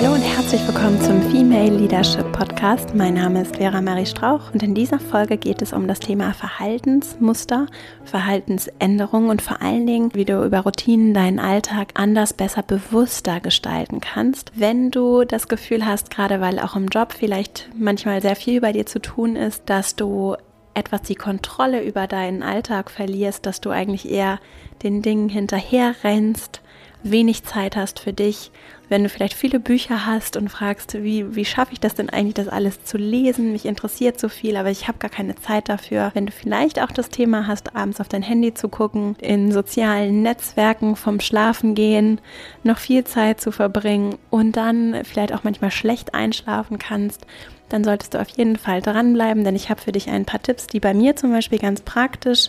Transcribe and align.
Hallo 0.00 0.14
und 0.14 0.22
herzlich 0.22 0.64
willkommen 0.64 1.00
zum 1.00 1.20
Female 1.22 1.76
Leadership 1.76 2.30
Podcast. 2.30 2.94
Mein 2.94 3.14
Name 3.14 3.42
ist 3.42 3.56
Vera 3.56 3.80
Marie 3.80 4.06
Strauch 4.06 4.54
und 4.54 4.62
in 4.62 4.72
dieser 4.72 5.00
Folge 5.00 5.36
geht 5.36 5.60
es 5.60 5.72
um 5.72 5.88
das 5.88 5.98
Thema 5.98 6.32
Verhaltensmuster, 6.34 7.66
Verhaltensänderung 8.04 9.28
und 9.28 9.42
vor 9.42 9.60
allen 9.60 9.88
Dingen, 9.88 10.14
wie 10.14 10.24
du 10.24 10.44
über 10.44 10.60
Routinen 10.60 11.14
deinen 11.14 11.40
Alltag 11.40 11.94
anders, 11.94 12.32
besser, 12.32 12.62
bewusster 12.62 13.40
gestalten 13.40 13.98
kannst. 13.98 14.52
Wenn 14.54 14.92
du 14.92 15.24
das 15.24 15.48
Gefühl 15.48 15.84
hast, 15.84 16.12
gerade 16.12 16.40
weil 16.40 16.60
auch 16.60 16.76
im 16.76 16.86
Job 16.86 17.12
vielleicht 17.12 17.68
manchmal 17.76 18.22
sehr 18.22 18.36
viel 18.36 18.60
bei 18.60 18.70
dir 18.70 18.86
zu 18.86 19.00
tun 19.00 19.34
ist, 19.34 19.64
dass 19.66 19.96
du 19.96 20.36
etwas 20.74 21.02
die 21.02 21.16
Kontrolle 21.16 21.82
über 21.82 22.06
deinen 22.06 22.44
Alltag 22.44 22.92
verlierst, 22.92 23.46
dass 23.46 23.60
du 23.60 23.70
eigentlich 23.70 24.08
eher 24.08 24.38
den 24.84 25.02
Dingen 25.02 25.28
hinterher 25.28 25.92
rennst, 26.04 26.60
wenig 27.02 27.44
Zeit 27.44 27.76
hast 27.76 28.00
für 28.00 28.12
dich, 28.12 28.50
wenn 28.88 29.02
du 29.02 29.08
vielleicht 29.10 29.34
viele 29.34 29.60
Bücher 29.60 30.06
hast 30.06 30.36
und 30.36 30.48
fragst, 30.48 30.94
wie, 31.02 31.34
wie 31.34 31.44
schaffe 31.44 31.72
ich 31.72 31.80
das 31.80 31.94
denn 31.94 32.08
eigentlich, 32.08 32.34
das 32.34 32.48
alles 32.48 32.84
zu 32.84 32.96
lesen? 32.96 33.52
Mich 33.52 33.66
interessiert 33.66 34.18
so 34.18 34.28
viel, 34.28 34.56
aber 34.56 34.70
ich 34.70 34.88
habe 34.88 34.98
gar 34.98 35.10
keine 35.10 35.34
Zeit 35.36 35.68
dafür. 35.68 36.10
Wenn 36.14 36.26
du 36.26 36.32
vielleicht 36.32 36.80
auch 36.80 36.90
das 36.90 37.10
Thema 37.10 37.46
hast, 37.46 37.76
abends 37.76 38.00
auf 38.00 38.08
dein 38.08 38.22
Handy 38.22 38.54
zu 38.54 38.68
gucken, 38.68 39.16
in 39.20 39.52
sozialen 39.52 40.22
Netzwerken 40.22 40.96
vom 40.96 41.20
Schlafen 41.20 41.74
gehen, 41.74 42.20
noch 42.62 42.78
viel 42.78 43.04
Zeit 43.04 43.40
zu 43.40 43.52
verbringen 43.52 44.16
und 44.30 44.56
dann 44.56 45.04
vielleicht 45.04 45.34
auch 45.34 45.44
manchmal 45.44 45.70
schlecht 45.70 46.14
einschlafen 46.14 46.78
kannst, 46.78 47.26
dann 47.68 47.84
solltest 47.84 48.14
du 48.14 48.20
auf 48.20 48.28
jeden 48.30 48.56
Fall 48.56 48.80
dranbleiben, 48.80 49.44
denn 49.44 49.54
ich 49.54 49.68
habe 49.68 49.80
für 49.82 49.92
dich 49.92 50.08
ein 50.08 50.24
paar 50.24 50.40
Tipps, 50.40 50.66
die 50.66 50.80
bei 50.80 50.94
mir 50.94 51.16
zum 51.16 51.32
Beispiel 51.32 51.58
ganz 51.58 51.82
praktisch 51.82 52.48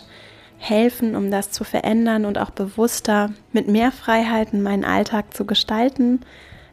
helfen, 0.60 1.16
um 1.16 1.30
das 1.30 1.50
zu 1.50 1.64
verändern 1.64 2.26
und 2.26 2.38
auch 2.38 2.50
bewusster 2.50 3.32
mit 3.52 3.66
mehr 3.66 3.90
Freiheiten 3.90 4.62
meinen 4.62 4.84
Alltag 4.84 5.34
zu 5.34 5.46
gestalten. 5.46 6.20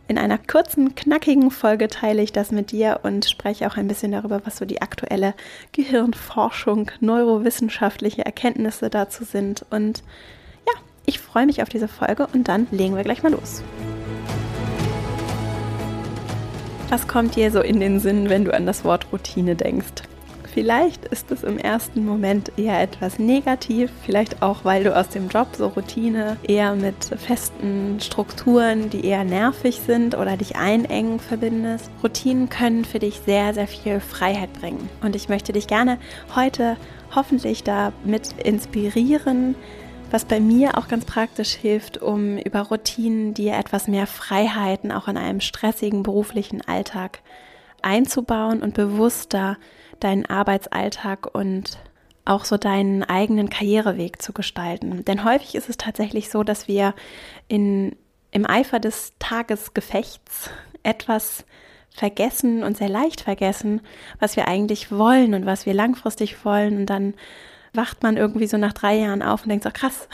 In 0.09 0.17
einer 0.17 0.38
kurzen, 0.38 0.94
knackigen 0.94 1.52
Folge 1.52 1.88
teile 1.88 2.22
ich 2.22 2.34
das 2.34 2.52
mit 2.52 2.72
dir 2.72 3.00
und 3.03 3.26
spreche 3.26 3.66
auch 3.66 3.78
ein 3.78 3.88
bisschen 3.88 4.11
darüber, 4.11 4.42
was 4.45 4.58
so 4.58 4.66
die 4.66 4.81
aktuelle 4.81 5.34
Gehirnforschung, 5.72 6.92
neurowissenschaftliche 7.00 8.26
Erkenntnisse 8.26 8.89
dazu 8.89 9.23
sind. 9.23 9.66
Und 9.70 10.04
ja, 10.67 10.73
ich 11.06 11.20
freue 11.20 11.45
mich 11.45 11.61
auf 11.61 11.70
diese 11.70 11.88
Folge 11.88 12.28
und 12.33 12.50
dann 12.50 12.67
legen 12.72 12.95
wir 12.95 13.04
gleich 13.04 13.23
mal 13.23 13.31
los. 13.31 13.64
Was 16.89 17.08
kommt 17.08 17.36
dir 17.36 17.52
so 17.52 17.61
in 17.61 17.80
den 17.80 18.00
Sinn, 18.00 18.30
wenn 18.30 18.45
du 18.45 18.54
an 18.54 18.66
das 18.66 18.83
Wort 18.83 19.08
Routine 19.14 19.56
denkst? 19.56 20.04
Vielleicht 20.58 21.05
ist 21.05 21.30
es 21.30 21.44
im 21.44 21.59
ersten 21.59 22.03
Moment 22.03 22.52
eher 22.58 22.81
etwas 22.81 23.19
negativ, 23.19 23.91
vielleicht 24.03 24.41
auch, 24.41 24.66
weil 24.66 24.83
du 24.83 24.95
aus 24.95 25.08
dem 25.08 25.30
Job 25.30 25.49
so 25.55 25.67
Routine 25.67 26.38
eher 26.41 26.73
mit 26.73 26.95
festen 27.16 27.99
Strukturen, 27.99 28.89
die 28.89 29.05
eher 29.05 29.23
nervig 29.23 29.81
sind 29.86 30.17
oder 30.17 30.36
dich 30.36 30.55
einengen 30.55 31.19
verbindest. 31.19 31.91
Routinen 32.02 32.49
können 32.49 32.86
für 32.86 32.97
dich 32.97 33.22
sehr, 33.23 33.53
sehr 33.53 33.67
viel 33.67 33.99
Freiheit 33.99 34.52
bringen. 34.53 34.89
Und 35.03 35.16
ich 35.16 35.30
möchte 35.30 35.53
dich 35.53 35.67
gerne 35.67 35.99
heute 36.36 36.75
hoffentlich 37.14 37.64
damit 37.64 38.31
inspirieren, 38.44 39.53
was 40.09 40.25
bei 40.25 40.39
mir 40.39 40.80
auch 40.80 40.88
ganz 40.88 41.05
praktisch 41.05 41.52
hilft, 41.52 42.02
um 42.02 42.39
über 42.39 42.61
Routinen 42.61 43.36
dir 43.36 43.53
etwas 43.58 43.88
mehr 43.88 44.08
Freiheiten 44.08 44.92
auch 44.92 45.08
in 45.08 45.17
einem 45.17 45.39
stressigen 45.39 46.02
beruflichen 46.02 46.67
Alltag 46.67 47.19
einzubauen 47.83 48.64
und 48.64 48.73
bewusster 48.73 49.58
deinen 50.00 50.26
Arbeitsalltag 50.26 51.34
und 51.34 51.78
auch 52.26 52.45
so 52.45 52.58
deinen 52.58 53.03
eigenen 53.03 53.50
Karriereweg 53.50 54.22
zu 54.22 54.34
gestalten. 54.34 55.06
Denn 55.06 55.23
häufig 55.23 55.56
ist 55.56 55.70
es 55.70 55.78
tatsächlich 55.78 56.30
so, 56.30 56.44
dass 56.44 56.67
wir 56.67 56.94
in, 57.48 57.95
im 58.31 58.45
Eifer 58.45 58.80
des 58.80 59.14
Tagesgefechts 59.20 60.50
etwas 60.83 61.45
vergessen 61.89 62.64
und 62.64 62.77
sehr 62.77 62.89
leicht 62.89 63.21
vergessen, 63.21 63.82
was 64.20 64.36
wir 64.36 64.48
eigentlich 64.48 64.92
wollen 64.92 65.33
und 65.33 65.45
was 65.45 65.66
wir 65.66 65.73
langfristig 65.73 66.44
wollen. 66.45 66.77
Und 66.77 66.86
dann 66.88 67.14
wacht 67.73 68.04
man 68.04 68.17
irgendwie 68.17 68.48
so 68.48 68.58
nach 68.58 68.73
drei 68.73 68.98
Jahren 68.98 69.23
auf 69.23 69.44
und 69.44 69.50
denkt 69.50 69.64
so, 69.64 69.71
krass, 69.71 70.08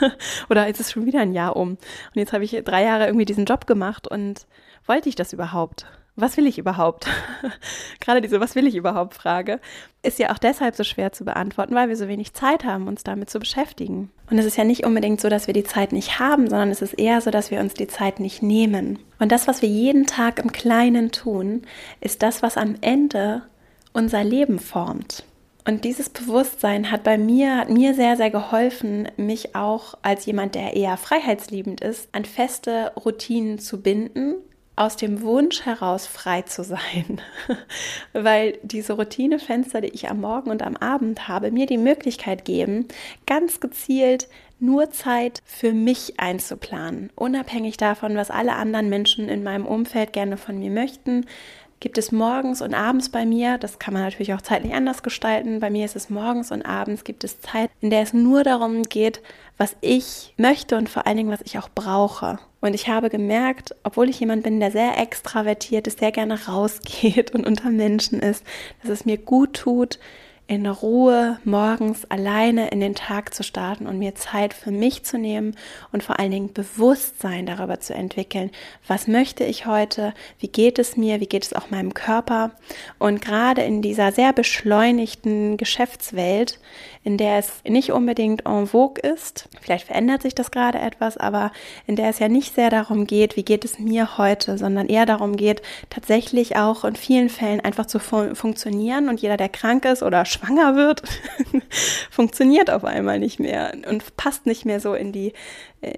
oder 0.50 0.66
jetzt 0.66 0.80
ist 0.80 0.92
schon 0.92 1.06
wieder 1.06 1.20
ein 1.20 1.32
Jahr 1.32 1.56
um. 1.56 1.70
Und 1.70 1.78
jetzt 2.14 2.32
habe 2.32 2.44
ich 2.44 2.50
drei 2.64 2.84
Jahre 2.84 3.06
irgendwie 3.06 3.24
diesen 3.24 3.44
Job 3.44 3.66
gemacht 3.66 4.08
und 4.08 4.46
wollte 4.86 5.08
ich 5.08 5.14
das 5.14 5.32
überhaupt? 5.32 5.86
Was 6.16 6.36
will 6.36 6.46
ich 6.46 6.58
überhaupt? 6.58 7.06
Gerade 8.00 8.20
diese 8.20 8.40
Was 8.40 8.54
will 8.54 8.66
ich 8.66 8.74
überhaupt 8.74 9.14
Frage 9.14 9.60
ist 10.02 10.18
ja 10.18 10.32
auch 10.32 10.38
deshalb 10.38 10.76
so 10.76 10.84
schwer 10.84 11.12
zu 11.12 11.24
beantworten, 11.24 11.74
weil 11.74 11.88
wir 11.88 11.96
so 11.96 12.08
wenig 12.08 12.32
Zeit 12.32 12.64
haben, 12.64 12.88
uns 12.88 13.04
damit 13.04 13.28
zu 13.28 13.38
beschäftigen. 13.38 14.10
Und 14.30 14.38
es 14.38 14.46
ist 14.46 14.56
ja 14.56 14.64
nicht 14.64 14.86
unbedingt 14.86 15.20
so, 15.20 15.28
dass 15.28 15.46
wir 15.46 15.54
die 15.54 15.64
Zeit 15.64 15.92
nicht 15.92 16.18
haben, 16.18 16.48
sondern 16.48 16.70
es 16.70 16.82
ist 16.82 16.94
eher 16.94 17.20
so, 17.20 17.30
dass 17.30 17.50
wir 17.50 17.60
uns 17.60 17.74
die 17.74 17.88
Zeit 17.88 18.20
nicht 18.20 18.42
nehmen. 18.42 18.98
Und 19.18 19.30
das, 19.30 19.46
was 19.46 19.60
wir 19.60 19.68
jeden 19.68 20.06
Tag 20.06 20.38
im 20.38 20.52
Kleinen 20.52 21.12
tun, 21.12 21.62
ist 22.00 22.22
das, 22.22 22.42
was 22.42 22.56
am 22.56 22.76
Ende 22.80 23.42
unser 23.92 24.24
Leben 24.24 24.58
formt. 24.58 25.24
Und 25.66 25.84
dieses 25.84 26.08
Bewusstsein 26.08 26.90
hat 26.90 27.02
bei 27.04 27.18
mir, 27.18 27.58
hat 27.58 27.68
mir 27.68 27.94
sehr, 27.94 28.16
sehr 28.16 28.30
geholfen, 28.30 29.08
mich 29.18 29.54
auch 29.54 29.94
als 30.00 30.24
jemand, 30.24 30.54
der 30.54 30.74
eher 30.74 30.96
freiheitsliebend 30.96 31.82
ist, 31.82 32.08
an 32.12 32.24
feste 32.24 32.92
Routinen 32.96 33.58
zu 33.58 33.82
binden 33.82 34.36
aus 34.76 34.96
dem 34.96 35.22
Wunsch 35.22 35.66
heraus 35.66 36.06
frei 36.06 36.42
zu 36.42 36.64
sein, 36.64 37.20
weil 38.12 38.58
diese 38.62 38.94
Routinefenster, 38.94 39.80
die 39.80 39.88
ich 39.88 40.08
am 40.08 40.20
Morgen 40.20 40.50
und 40.50 40.62
am 40.62 40.76
Abend 40.76 41.28
habe, 41.28 41.50
mir 41.50 41.66
die 41.66 41.78
Möglichkeit 41.78 42.44
geben, 42.44 42.88
ganz 43.26 43.60
gezielt 43.60 44.28
nur 44.58 44.90
Zeit 44.90 45.40
für 45.44 45.72
mich 45.72 46.20
einzuplanen, 46.20 47.10
unabhängig 47.14 47.76
davon, 47.76 48.16
was 48.16 48.30
alle 48.30 48.54
anderen 48.54 48.88
Menschen 48.88 49.28
in 49.28 49.42
meinem 49.42 49.66
Umfeld 49.66 50.12
gerne 50.12 50.36
von 50.36 50.58
mir 50.58 50.70
möchten, 50.70 51.26
gibt 51.80 51.96
es 51.96 52.12
morgens 52.12 52.60
und 52.60 52.74
abends 52.74 53.08
bei 53.08 53.24
mir, 53.24 53.56
das 53.56 53.78
kann 53.78 53.94
man 53.94 54.02
natürlich 54.02 54.34
auch 54.34 54.42
zeitlich 54.42 54.74
anders 54.74 55.02
gestalten, 55.02 55.60
bei 55.60 55.70
mir 55.70 55.86
ist 55.86 55.96
es 55.96 56.10
morgens 56.10 56.52
und 56.52 56.62
abends 56.62 57.04
gibt 57.04 57.24
es 57.24 57.40
Zeit, 57.40 57.70
in 57.80 57.88
der 57.88 58.02
es 58.02 58.12
nur 58.12 58.44
darum 58.44 58.82
geht, 58.82 59.22
was 59.56 59.76
ich 59.80 60.34
möchte 60.36 60.76
und 60.76 60.90
vor 60.90 61.06
allen 61.06 61.16
Dingen, 61.16 61.32
was 61.32 61.40
ich 61.42 61.58
auch 61.58 61.70
brauche. 61.74 62.38
Und 62.60 62.74
ich 62.74 62.88
habe 62.88 63.08
gemerkt, 63.08 63.74
obwohl 63.84 64.08
ich 64.10 64.20
jemand 64.20 64.42
bin, 64.42 64.60
der 64.60 64.70
sehr 64.70 64.98
extravertiert 64.98 65.86
ist, 65.86 66.00
sehr 66.00 66.12
gerne 66.12 66.46
rausgeht 66.46 67.34
und 67.34 67.46
unter 67.46 67.70
Menschen 67.70 68.20
ist, 68.20 68.44
dass 68.82 68.90
es 68.90 69.04
mir 69.04 69.18
gut 69.18 69.54
tut, 69.54 69.98
in 70.50 70.66
Ruhe 70.66 71.38
morgens 71.44 72.10
alleine 72.10 72.70
in 72.70 72.80
den 72.80 72.96
Tag 72.96 73.32
zu 73.32 73.44
starten 73.44 73.86
und 73.86 74.00
mir 74.00 74.16
Zeit 74.16 74.52
für 74.52 74.72
mich 74.72 75.04
zu 75.04 75.16
nehmen 75.16 75.54
und 75.92 76.02
vor 76.02 76.18
allen 76.18 76.32
Dingen 76.32 76.52
Bewusstsein 76.52 77.46
darüber 77.46 77.78
zu 77.78 77.94
entwickeln, 77.94 78.50
was 78.88 79.06
möchte 79.06 79.44
ich 79.44 79.66
heute, 79.66 80.12
wie 80.40 80.48
geht 80.48 80.80
es 80.80 80.96
mir, 80.96 81.20
wie 81.20 81.28
geht 81.28 81.44
es 81.44 81.52
auch 81.52 81.70
meinem 81.70 81.94
Körper. 81.94 82.50
Und 82.98 83.22
gerade 83.22 83.62
in 83.62 83.80
dieser 83.80 84.10
sehr 84.10 84.32
beschleunigten 84.32 85.56
Geschäftswelt, 85.56 86.58
in 87.04 87.16
der 87.16 87.38
es 87.38 87.62
nicht 87.64 87.92
unbedingt 87.92 88.44
en 88.44 88.66
vogue 88.66 89.00
ist, 89.00 89.48
vielleicht 89.60 89.86
verändert 89.86 90.22
sich 90.22 90.34
das 90.34 90.50
gerade 90.50 90.80
etwas, 90.80 91.16
aber 91.16 91.52
in 91.86 91.94
der 91.94 92.08
es 92.08 92.18
ja 92.18 92.28
nicht 92.28 92.56
sehr 92.56 92.70
darum 92.70 93.06
geht, 93.06 93.36
wie 93.36 93.44
geht 93.44 93.64
es 93.64 93.78
mir 93.78 94.18
heute, 94.18 94.58
sondern 94.58 94.88
eher 94.88 95.06
darum 95.06 95.36
geht, 95.36 95.62
tatsächlich 95.90 96.56
auch 96.56 96.84
in 96.84 96.96
vielen 96.96 97.28
Fällen 97.28 97.60
einfach 97.60 97.86
zu 97.86 98.00
fun 98.00 98.34
funktionieren 98.34 99.08
und 99.08 99.22
jeder, 99.22 99.36
der 99.36 99.48
krank 99.48 99.84
ist 99.84 100.02
oder 100.02 100.24
schwanger 100.40 100.74
wird, 100.76 101.02
funktioniert 102.10 102.70
auf 102.70 102.84
einmal 102.84 103.18
nicht 103.18 103.40
mehr 103.40 103.72
und 103.88 104.16
passt 104.16 104.46
nicht 104.46 104.64
mehr 104.64 104.80
so 104.80 104.94
in 104.94 105.12
die 105.12 105.32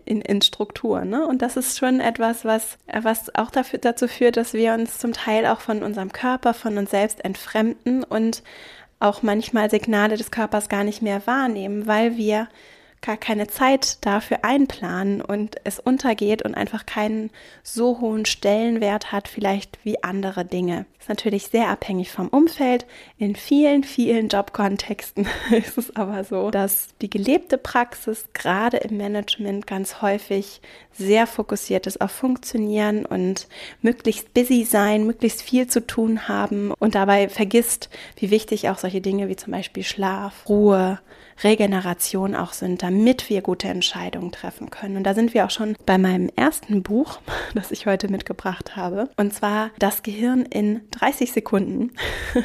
in, 0.05 0.21
in 0.21 0.43
Struktur. 0.43 1.05
Ne? 1.05 1.27
Und 1.27 1.43
das 1.43 1.57
ist 1.57 1.79
schon 1.79 2.01
etwas, 2.01 2.45
was, 2.45 2.79
was 2.93 3.35
auch 3.35 3.51
dafür, 3.51 3.79
dazu 3.79 4.07
führt, 4.07 4.37
dass 4.37 4.53
wir 4.53 4.75
uns 4.75 4.99
zum 4.99 5.13
Teil 5.13 5.47
auch 5.47 5.61
von 5.61 5.83
unserem 5.83 6.13
Körper, 6.13 6.55
von 6.55 6.79
uns 6.79 6.91
selbst 6.91 7.25
entfremden 7.25 8.05
und 8.05 8.43
auch 9.01 9.23
manchmal 9.23 9.69
Signale 9.71 10.17
des 10.17 10.31
Körpers 10.31 10.69
gar 10.69 10.85
nicht 10.85 11.03
mehr 11.03 11.27
wahrnehmen, 11.27 11.87
weil 11.89 12.17
wir 12.17 12.49
gar 13.03 13.17
keine 13.17 13.49
Zeit 13.49 14.05
dafür 14.07 14.45
einplanen 14.45 15.21
und 15.21 15.57
es 15.65 15.81
untergeht 15.81 16.43
und 16.43 16.55
einfach 16.55 16.87
keinen 16.87 17.31
so 17.63 18.01
hohen 18.01 18.25
Stellenwert 18.25 19.11
hat, 19.13 19.29
vielleicht 19.29 19.79
wie 19.85 20.03
andere 20.03 20.45
Dinge. 20.45 20.87
Ist 21.01 21.09
natürlich 21.09 21.49
sehr 21.49 21.69
abhängig 21.69 22.13
vom 22.13 22.29
Umfeld. 22.29 22.87
In 23.19 23.35
vielen, 23.35 23.83
vielen 23.83 24.29
Jobkontexten 24.29 25.27
ist 25.51 25.77
es 25.77 25.97
aber 25.97 26.23
so, 26.23 26.53
dass 26.53 26.89
die 27.03 27.11
gelebte 27.11 27.59
Praxis 27.59 28.27
gerade 28.35 28.77
im 28.77 28.99
Management 28.99 29.67
ganz 29.67 30.01
häufig 30.01 30.61
sehr 30.93 31.27
fokussiert 31.27 31.89
ist 31.89 32.01
auf 32.01 32.13
Funktionieren 32.13 33.05
und 33.05 33.49
möglichst 33.81 34.33
busy 34.33 34.65
sein, 34.65 35.05
möglichst 35.05 35.43
viel 35.43 35.67
zu 35.67 35.85
tun 35.85 36.29
haben 36.29 36.73
und 36.79 36.95
dabei 36.95 37.29
vergisst, 37.29 37.89
wie 38.17 38.31
wichtig 38.31 38.69
auch 38.69 38.79
solche 38.79 39.01
Dinge 39.01 39.29
wie 39.29 39.37
zum 39.37 39.53
Beispiel 39.53 39.83
Schlaf, 39.83 40.49
Ruhe, 40.49 41.01
Regeneration 41.45 42.35
auch 42.35 42.53
sind, 42.53 42.83
damit 42.83 43.29
wir 43.29 43.43
gute 43.43 43.69
Entscheidungen 43.69 44.33
treffen 44.33 44.71
können. 44.71 44.97
Und 44.97 45.05
da 45.05 45.15
sind 45.15 45.35
wir 45.35 45.45
auch 45.45 45.51
schon 45.51 45.77
bei 45.87 45.99
meinem 45.99 46.31
ersten 46.37 46.83
Buch, 46.83 47.21
das 47.55 47.71
ich 47.71 47.87
heute 47.87 48.09
mitgebracht 48.09 48.77
habe, 48.77 49.09
und 49.17 49.33
zwar 49.35 49.71
Das 49.79 50.03
Gehirn 50.03 50.43
in 50.43 50.83
30 50.91 51.33
Sekunden. 51.33 51.93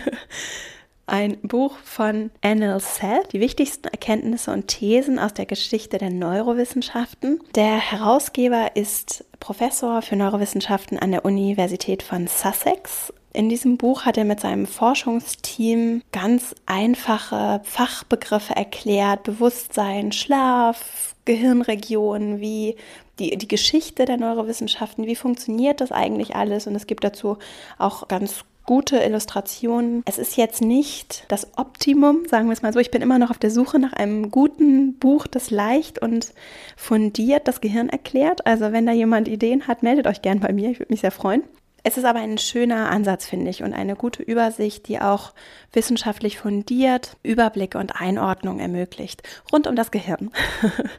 ein 1.07 1.38
Buch 1.41 1.77
von 1.77 2.31
Anil 2.41 2.79
Seth, 2.79 3.31
die 3.31 3.39
wichtigsten 3.39 3.88
Erkenntnisse 3.88 4.51
und 4.51 4.67
Thesen 4.67 5.19
aus 5.19 5.33
der 5.33 5.45
Geschichte 5.45 5.97
der 5.97 6.09
Neurowissenschaften. 6.09 7.39
Der 7.55 7.77
Herausgeber 7.77 8.75
ist 8.75 9.23
Professor 9.39 10.01
für 10.01 10.17
Neurowissenschaften 10.17 11.00
an 11.00 11.11
der 11.11 11.23
Universität 11.23 12.03
von 12.03 12.27
Sussex 12.27 13.13
in 13.38 13.50
diesem 13.50 13.78
Buch 13.78 14.06
hat 14.06 14.18
er 14.18 14.25
mit 14.25 14.39
seinem 14.39 14.66
Forschungsteam 14.66 16.01
ganz 16.12 16.56
einfache 16.66 17.62
Fachbegriffe 17.63 18.56
erklärt, 18.56 19.22
Bewusstsein, 19.22 20.12
Schlaf, 20.12 21.13
Gehirnregionen, 21.25 22.42
wie 22.42 22.78
die, 23.19 23.38
die 23.38 23.48
Geschichte 23.48 24.06
der 24.06 24.18
Neurowissenschaften, 24.18 25.06
wie 25.06 25.16
funktioniert 25.16 25.81
das 25.81 25.92
eigentlich 25.92 26.36
alles. 26.36 26.66
Und 26.66 26.74
es 26.74 26.88
gibt 26.88 27.04
dazu 27.04 27.38
auch 27.78 28.07
ganz 28.07 28.44
gute 28.66 28.98
Illustrationen. 28.98 30.01
Es 30.06 30.18
ist 30.18 30.36
jetzt 30.36 30.63
nicht 30.63 31.25
das 31.28 31.48
Optimum, 31.57 32.25
sagen 32.28 32.48
wir 32.48 32.54
es 32.54 32.63
mal 32.63 32.74
so. 32.74 32.80
Ich 32.80 32.89
bin 32.89 33.04
immer 33.04 33.19
noch 33.19 33.30
auf 33.30 33.38
der 33.38 33.51
Suche 33.51 33.78
nach 33.78 33.94
einem 33.94 34.31
guten 34.31 34.98
Buch, 34.98 35.28
das 35.28 35.51
leicht 35.51 36.01
und 36.01 36.34
fundiert 36.75 37.48
das 37.48 37.62
Gehirn 37.62 37.89
erklärt. 37.89 38.48
Also 38.48 38.72
wenn 38.72 38.88
da 38.88 38.94
jemand 38.94 39.28
Ideen 39.28 39.68
hat, 39.68 39.84
meldet 39.84 40.07
euch 40.07 40.24
gern 40.24 40.39
bei 40.39 40.51
mir. 40.51 40.72
Ich 40.72 40.80
würde 40.80 40.92
mich 40.92 41.01
sehr 41.01 41.12
freuen. 41.12 41.44
Es 41.88 41.95
ist 41.95 42.04
aber 42.04 42.19
ein 42.19 42.38
schöner 42.38 42.89
Ansatz, 42.89 43.25
finde 43.25 43.50
ich, 43.50 43.63
und 43.63 43.72
eine 43.72 43.95
gute 43.95 44.22
Übersicht, 44.22 44.89
die 44.89 45.00
auch 45.00 45.31
wissenschaftlich 45.72 46.38
fundiert 46.38 47.16
Überblicke 47.24 47.78
und 47.78 47.95
Einordnung 47.95 48.60
ermöglicht, 48.60 49.24
rund 49.54 49.68
um 49.68 49.78
das 49.78 49.89
Gehirn. 49.89 50.30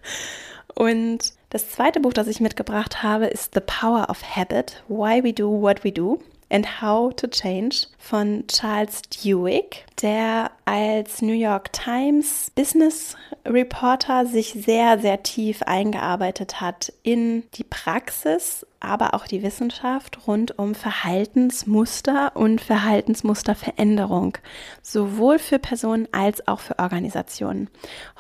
und 0.75 1.35
das 1.51 1.69
zweite 1.69 2.01
Buch, 2.01 2.15
das 2.15 2.27
ich 2.27 2.41
mitgebracht 2.41 3.03
habe, 3.03 3.27
ist 3.27 3.53
The 3.53 3.61
Power 3.61 4.09
of 4.09 4.35
Habit, 4.35 4.83
Why 4.89 5.23
We 5.23 5.35
Do 5.35 5.61
What 5.61 5.85
We 5.85 5.93
Do 5.93 6.23
and 6.49 6.81
How 6.81 7.15
to 7.17 7.27
Change 7.27 7.89
von 7.99 8.47
Charles 8.47 9.03
Duhigg, 9.03 9.85
der 10.01 10.51
als 10.65 11.21
New 11.21 11.35
York 11.35 11.71
Times 11.75 12.51
Business 12.55 13.15
Reporter 13.45 14.25
sich 14.25 14.55
sehr, 14.55 14.99
sehr 15.01 15.23
tief 15.23 15.63
eingearbeitet 15.65 16.63
hat 16.63 16.95
in 17.03 17.43
die 17.57 17.65
Praxis 17.65 18.67
aber 18.81 19.15
auch 19.15 19.27
die 19.27 19.43
Wissenschaft 19.43 20.27
rund 20.27 20.59
um 20.59 20.75
Verhaltensmuster 20.75 22.37
und 22.37 22.61
Verhaltensmusterveränderung, 22.61 24.39
sowohl 24.83 25.39
für 25.39 25.59
Personen 25.59 26.07
als 26.13 26.47
auch 26.47 26.61
für 26.61 26.79
Organisationen. 26.79 27.69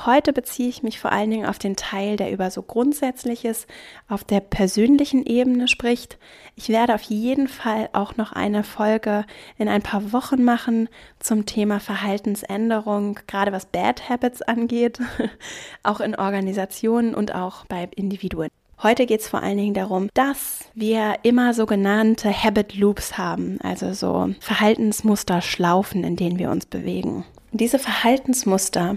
Heute 0.04 0.32
beziehe 0.32 0.68
ich 0.68 0.82
mich 0.82 0.98
vor 0.98 1.12
allen 1.12 1.30
Dingen 1.30 1.46
auf 1.46 1.58
den 1.58 1.76
Teil, 1.76 2.16
der 2.16 2.32
über 2.32 2.50
so 2.50 2.62
Grundsätzliches 2.62 3.66
auf 4.08 4.24
der 4.24 4.40
persönlichen 4.40 5.24
Ebene 5.24 5.68
spricht. 5.68 6.18
Ich 6.56 6.68
werde 6.68 6.94
auf 6.94 7.02
jeden 7.02 7.46
Fall 7.46 7.88
auch 7.92 8.16
noch 8.16 8.32
eine 8.32 8.64
Folge 8.64 9.24
in 9.58 9.68
ein 9.68 9.82
paar 9.82 10.12
Wochen 10.12 10.42
machen 10.42 10.88
zum 11.20 11.46
Thema 11.46 11.78
Verhaltensänderung, 11.78 13.20
gerade 13.28 13.52
was 13.52 13.66
Bad 13.66 14.08
Habits 14.08 14.42
angeht, 14.42 14.98
auch 15.84 16.00
in 16.00 16.16
Organisationen 16.16 17.14
und 17.14 17.32
auch 17.32 17.64
bei 17.66 17.88
Individuen. 17.94 18.48
Heute 18.80 19.06
geht 19.06 19.20
es 19.20 19.28
vor 19.28 19.42
allen 19.42 19.56
Dingen 19.56 19.74
darum, 19.74 20.08
dass 20.14 20.66
wir 20.74 21.16
immer 21.24 21.52
sogenannte 21.52 22.32
Habit 22.32 22.76
Loops 22.76 23.18
haben, 23.18 23.58
also 23.60 23.92
so 23.92 24.32
Verhaltensmuster, 24.38 25.40
Schlaufen, 25.40 26.04
in 26.04 26.14
denen 26.14 26.38
wir 26.38 26.50
uns 26.50 26.64
bewegen. 26.66 27.24
Diese 27.50 27.80
Verhaltensmuster 27.80 28.96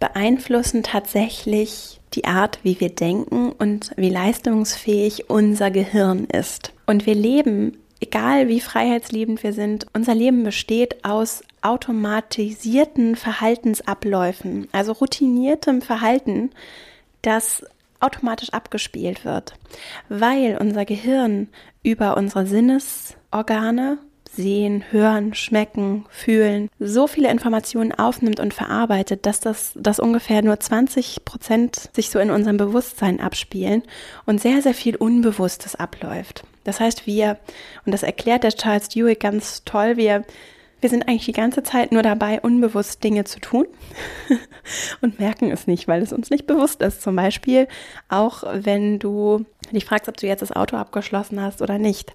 beeinflussen 0.00 0.82
tatsächlich 0.82 2.00
die 2.14 2.24
Art, 2.24 2.58
wie 2.64 2.80
wir 2.80 2.88
denken 2.88 3.52
und 3.52 3.92
wie 3.96 4.10
leistungsfähig 4.10 5.30
unser 5.30 5.70
Gehirn 5.70 6.24
ist. 6.24 6.72
Und 6.86 7.06
wir 7.06 7.14
leben, 7.14 7.78
egal 8.00 8.48
wie 8.48 8.60
freiheitsliebend 8.60 9.44
wir 9.44 9.52
sind, 9.52 9.86
unser 9.92 10.14
Leben 10.16 10.42
besteht 10.42 11.04
aus 11.04 11.44
automatisierten 11.62 13.14
Verhaltensabläufen, 13.14 14.66
also 14.72 14.90
routiniertem 14.92 15.82
Verhalten, 15.82 16.50
das 17.22 17.64
automatisch 18.00 18.50
abgespielt 18.50 19.24
wird, 19.24 19.54
weil 20.08 20.56
unser 20.60 20.84
Gehirn 20.84 21.48
über 21.82 22.16
unsere 22.16 22.46
Sinnesorgane 22.46 23.98
sehen, 24.32 24.84
hören, 24.90 25.34
schmecken, 25.34 26.06
fühlen, 26.08 26.68
so 26.78 27.06
viele 27.06 27.30
Informationen 27.30 27.92
aufnimmt 27.92 28.40
und 28.40 28.54
verarbeitet, 28.54 29.26
dass 29.26 29.40
das 29.40 29.72
dass 29.74 29.98
ungefähr 29.98 30.42
nur 30.42 30.58
20 30.58 31.24
Prozent 31.24 31.90
sich 31.92 32.10
so 32.10 32.18
in 32.18 32.30
unserem 32.30 32.56
Bewusstsein 32.56 33.20
abspielen 33.20 33.82
und 34.26 34.40
sehr, 34.40 34.62
sehr 34.62 34.74
viel 34.74 34.96
Unbewusstes 34.96 35.74
abläuft. 35.74 36.44
Das 36.64 36.78
heißt, 36.78 37.06
wir, 37.06 37.38
und 37.84 37.92
das 37.92 38.02
erklärt 38.02 38.44
der 38.44 38.52
Charles 38.52 38.88
Dewey 38.88 39.14
ganz 39.14 39.64
toll, 39.64 39.96
wir 39.96 40.24
wir 40.80 40.88
sind 40.88 41.08
eigentlich 41.08 41.26
die 41.26 41.32
ganze 41.32 41.62
Zeit 41.62 41.92
nur 41.92 42.02
dabei, 42.02 42.40
unbewusst 42.40 43.04
Dinge 43.04 43.24
zu 43.24 43.40
tun 43.40 43.66
und 45.00 45.18
merken 45.18 45.50
es 45.50 45.66
nicht, 45.66 45.88
weil 45.88 46.02
es 46.02 46.12
uns 46.12 46.30
nicht 46.30 46.46
bewusst 46.46 46.80
ist. 46.82 47.02
Zum 47.02 47.16
Beispiel 47.16 47.68
auch, 48.08 48.44
wenn 48.52 48.98
du 48.98 49.44
dich 49.72 49.84
fragst, 49.84 50.08
ob 50.08 50.16
du 50.16 50.26
jetzt 50.26 50.40
das 50.40 50.52
Auto 50.52 50.76
abgeschlossen 50.76 51.40
hast 51.40 51.62
oder 51.62 51.78
nicht. 51.78 52.14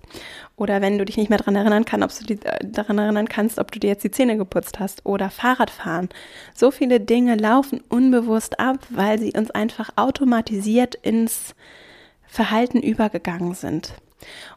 Oder 0.56 0.82
wenn 0.82 0.98
du 0.98 1.06
dich 1.06 1.18
nicht 1.18 1.30
mehr 1.30 1.38
daran 1.38 1.56
erinnern, 1.56 1.86
kann, 1.86 2.04
ob 2.04 2.12
du 2.18 2.26
die, 2.26 2.46
äh, 2.46 2.60
daran 2.64 2.98
erinnern 2.98 3.30
kannst, 3.30 3.60
ob 3.60 3.72
du 3.72 3.80
dir 3.80 3.88
jetzt 3.88 4.04
die 4.04 4.12
Zähne 4.12 4.38
geputzt 4.38 4.80
hast. 4.80 5.06
Oder 5.06 5.30
Fahrradfahren. 5.30 6.10
So 6.54 6.72
viele 6.72 7.00
Dinge 7.00 7.36
laufen 7.36 7.82
unbewusst 7.90 8.60
ab, 8.60 8.80
weil 8.90 9.20
sie 9.20 9.34
uns 9.34 9.52
einfach 9.52 9.90
automatisiert 9.96 10.96
ins 10.96 11.56
Verhalten 12.26 12.82
übergegangen 12.82 13.54
sind. 13.54 13.94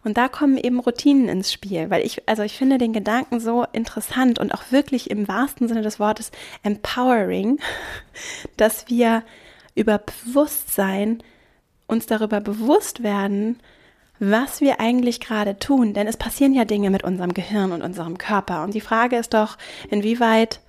Und 0.05 0.17
da 0.17 0.29
kommen 0.29 0.57
eben 0.57 0.81
Routinen 0.81 1.29
ins 1.29 1.53
Spiel, 1.53 1.91
weil 1.91 2.05
ich, 2.05 2.29
also 2.29 2.43
ich 2.43 2.57
finde 2.57 2.79
den 2.79 2.93
Gedanken 2.93 3.41
so 3.41 3.65
interessant 3.73 4.39
und 4.39 4.53
auch 4.55 4.71
wirklich 4.71 5.11
im 5.11 5.29
wahrsten 5.29 5.69
Sinne 5.69 5.83
des 5.83 6.01
Wortes 6.01 6.31
empowering, 6.63 7.59
dass 8.57 8.89
wir 8.89 9.23
über 9.75 9.99
Bewusstsein 9.99 11.23
uns 11.87 12.07
darüber 12.07 12.41
bewusst 12.41 13.03
werden, 13.03 13.59
was 14.21 14.61
wir 14.61 14.81
eigentlich 14.81 15.21
gerade 15.21 15.59
tun. 15.59 15.95
Denn 15.95 16.07
es 16.07 16.17
passieren 16.17 16.53
ja 16.53 16.65
Dinge 16.65 16.91
mit 16.91 17.05
unserem 17.05 17.35
Gehirn 17.35 17.73
und 17.73 17.83
unserem 17.83 18.19
Körper. 18.19 18.65
Und 18.65 18.75
die 18.75 18.81
Frage 18.81 19.17
ist 19.17 19.35
doch, 19.35 19.57
inwieweit 19.91 20.61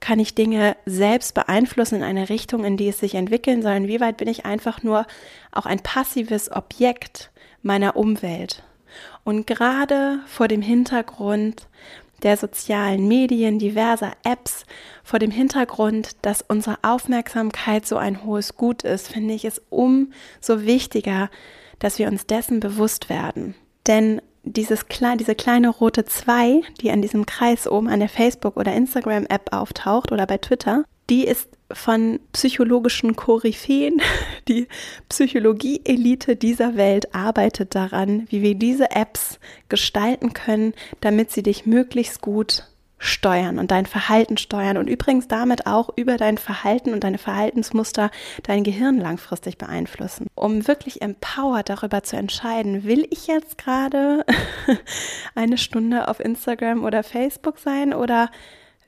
kann 0.00 0.18
ich 0.18 0.34
Dinge 0.34 0.76
selbst 0.86 1.34
beeinflussen 1.34 1.96
in 1.96 2.02
eine 2.02 2.30
Richtung, 2.30 2.64
in 2.64 2.76
die 2.76 2.88
es 2.88 3.00
sich 3.00 3.14
entwickeln 3.14 3.62
soll? 3.62 3.72
Inwieweit 3.72 4.16
bin 4.16 4.28
ich 4.28 4.46
einfach 4.46 4.82
nur 4.82 5.06
auch 5.52 5.66
ein 5.66 5.80
passives 5.80 6.50
Objekt 6.50 7.30
meiner 7.62 7.96
Umwelt. 7.96 8.62
Und 9.24 9.46
gerade 9.46 10.20
vor 10.26 10.48
dem 10.48 10.62
Hintergrund 10.62 11.68
der 12.22 12.36
sozialen 12.36 13.08
Medien, 13.08 13.58
diverser 13.58 14.12
Apps, 14.24 14.64
vor 15.02 15.18
dem 15.18 15.30
Hintergrund, 15.30 16.16
dass 16.22 16.42
unsere 16.42 16.78
Aufmerksamkeit 16.82 17.86
so 17.86 17.96
ein 17.96 18.24
hohes 18.24 18.56
Gut 18.56 18.82
ist, 18.82 19.08
finde 19.08 19.34
ich 19.34 19.44
es 19.44 19.62
umso 19.70 20.62
wichtiger, 20.62 21.30
dass 21.78 21.98
wir 21.98 22.08
uns 22.08 22.26
dessen 22.26 22.60
bewusst 22.60 23.08
werden. 23.08 23.54
Denn 23.86 24.20
dieses, 24.42 24.86
diese 25.18 25.34
kleine 25.34 25.68
rote 25.68 26.04
2, 26.04 26.62
die 26.80 26.90
an 26.90 27.02
diesem 27.02 27.26
Kreis 27.26 27.66
oben 27.66 27.88
an 27.88 28.00
der 28.00 28.08
Facebook- 28.08 28.56
oder 28.56 28.74
Instagram-App 28.74 29.52
auftaucht 29.52 30.12
oder 30.12 30.26
bei 30.26 30.38
Twitter, 30.38 30.84
die 31.10 31.26
ist 31.26 31.48
von 31.72 32.20
psychologischen 32.32 33.16
Koryphäen. 33.16 34.00
Die 34.48 34.66
Psychologie-Elite 35.08 36.34
dieser 36.34 36.76
Welt 36.76 37.14
arbeitet 37.14 37.74
daran, 37.74 38.26
wie 38.30 38.42
wir 38.42 38.56
diese 38.56 38.90
Apps 38.90 39.38
gestalten 39.68 40.32
können, 40.32 40.74
damit 41.00 41.30
sie 41.30 41.42
dich 41.44 41.66
möglichst 41.66 42.20
gut 42.20 42.66
steuern 42.98 43.58
und 43.58 43.70
dein 43.70 43.86
Verhalten 43.86 44.36
steuern 44.36 44.76
und 44.76 44.88
übrigens 44.88 45.26
damit 45.26 45.66
auch 45.66 45.90
über 45.96 46.16
dein 46.16 46.36
Verhalten 46.36 46.92
und 46.92 47.02
deine 47.02 47.18
Verhaltensmuster 47.18 48.10
dein 48.42 48.62
Gehirn 48.62 48.98
langfristig 48.98 49.56
beeinflussen. 49.56 50.26
Um 50.34 50.68
wirklich 50.68 51.00
empowered 51.00 51.70
darüber 51.70 52.02
zu 52.02 52.16
entscheiden, 52.16 52.84
will 52.84 53.06
ich 53.10 53.26
jetzt 53.26 53.56
gerade 53.56 54.26
eine 55.34 55.56
Stunde 55.56 56.08
auf 56.08 56.20
Instagram 56.20 56.84
oder 56.84 57.02
Facebook 57.02 57.58
sein 57.58 57.94
oder 57.94 58.30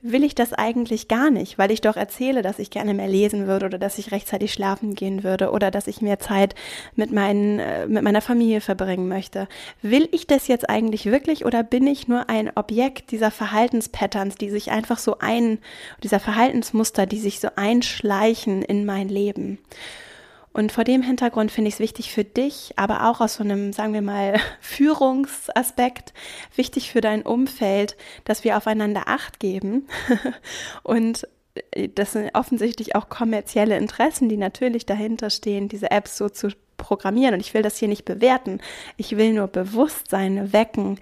will 0.03 0.23
ich 0.23 0.35
das 0.35 0.51
eigentlich 0.51 1.07
gar 1.07 1.31
nicht, 1.31 1.57
weil 1.57 1.71
ich 1.71 1.79
doch 1.81 1.95
erzähle, 1.95 2.41
dass 2.41 2.59
ich 2.59 2.69
gerne 2.69 2.93
mehr 2.93 3.07
lesen 3.07 3.47
würde 3.47 3.65
oder 3.65 3.79
dass 3.79 3.97
ich 3.97 4.11
rechtzeitig 4.11 4.51
schlafen 4.53 4.95
gehen 4.95 5.23
würde 5.23 5.51
oder 5.51 5.71
dass 5.71 5.87
ich 5.87 6.01
mehr 6.01 6.19
Zeit 6.19 6.55
mit, 6.95 7.11
meinen, 7.11 7.59
äh, 7.59 7.87
mit 7.87 8.03
meiner 8.03 8.21
Familie 8.21 8.59
verbringen 8.59 9.07
möchte. 9.07 9.47
Will 9.81 10.09
ich 10.11 10.27
das 10.27 10.47
jetzt 10.47 10.69
eigentlich 10.69 11.05
wirklich 11.05 11.45
oder 11.45 11.63
bin 11.63 11.87
ich 11.87 12.09
nur 12.09 12.29
ein 12.29 12.51
Objekt 12.55 13.11
dieser 13.11 13.31
Verhaltenspatterns, 13.31 14.35
die 14.35 14.49
sich 14.49 14.71
einfach 14.71 14.99
so 14.99 15.19
ein, 15.19 15.59
dieser 16.03 16.19
Verhaltensmuster, 16.19 17.05
die 17.05 17.19
sich 17.19 17.39
so 17.39 17.47
einschleichen 17.55 18.61
in 18.61 18.85
mein 18.85 19.07
Leben? 19.07 19.57
Und 20.53 20.71
vor 20.71 20.83
dem 20.83 21.01
Hintergrund 21.01 21.51
finde 21.51 21.69
ich 21.69 21.75
es 21.75 21.79
wichtig 21.79 22.11
für 22.11 22.23
dich, 22.23 22.73
aber 22.75 23.09
auch 23.09 23.21
aus 23.21 23.35
so 23.35 23.43
einem, 23.43 23.73
sagen 23.73 23.93
wir 23.93 24.03
mal, 24.03 24.39
Führungsaspekt, 24.61 26.13
wichtig 26.55 26.91
für 26.91 27.01
dein 27.01 27.23
Umfeld, 27.23 27.97
dass 28.23 28.43
wir 28.43 28.55
aufeinander 28.55 29.07
Acht 29.07 29.39
geben. 29.39 29.87
und 30.83 31.27
äh, 31.71 31.89
das 31.89 32.13
sind 32.13 32.29
offensichtlich 32.35 32.95
auch 32.95 33.09
kommerzielle 33.09 33.77
Interessen, 33.77 34.29
die 34.29 34.37
natürlich 34.37 34.85
dahinter 34.85 35.31
stehen, 35.31 35.69
diese 35.69 35.89
Apps 35.89 36.17
so 36.17 36.29
zu 36.29 36.49
programmieren 36.83 37.33
und 37.33 37.39
ich 37.39 37.53
will 37.53 37.61
das 37.61 37.77
hier 37.77 37.87
nicht 37.87 38.05
bewerten. 38.05 38.59
Ich 38.97 39.17
will 39.17 39.33
nur 39.33 39.47
Bewusstsein 39.47 40.53
wecken, 40.53 40.99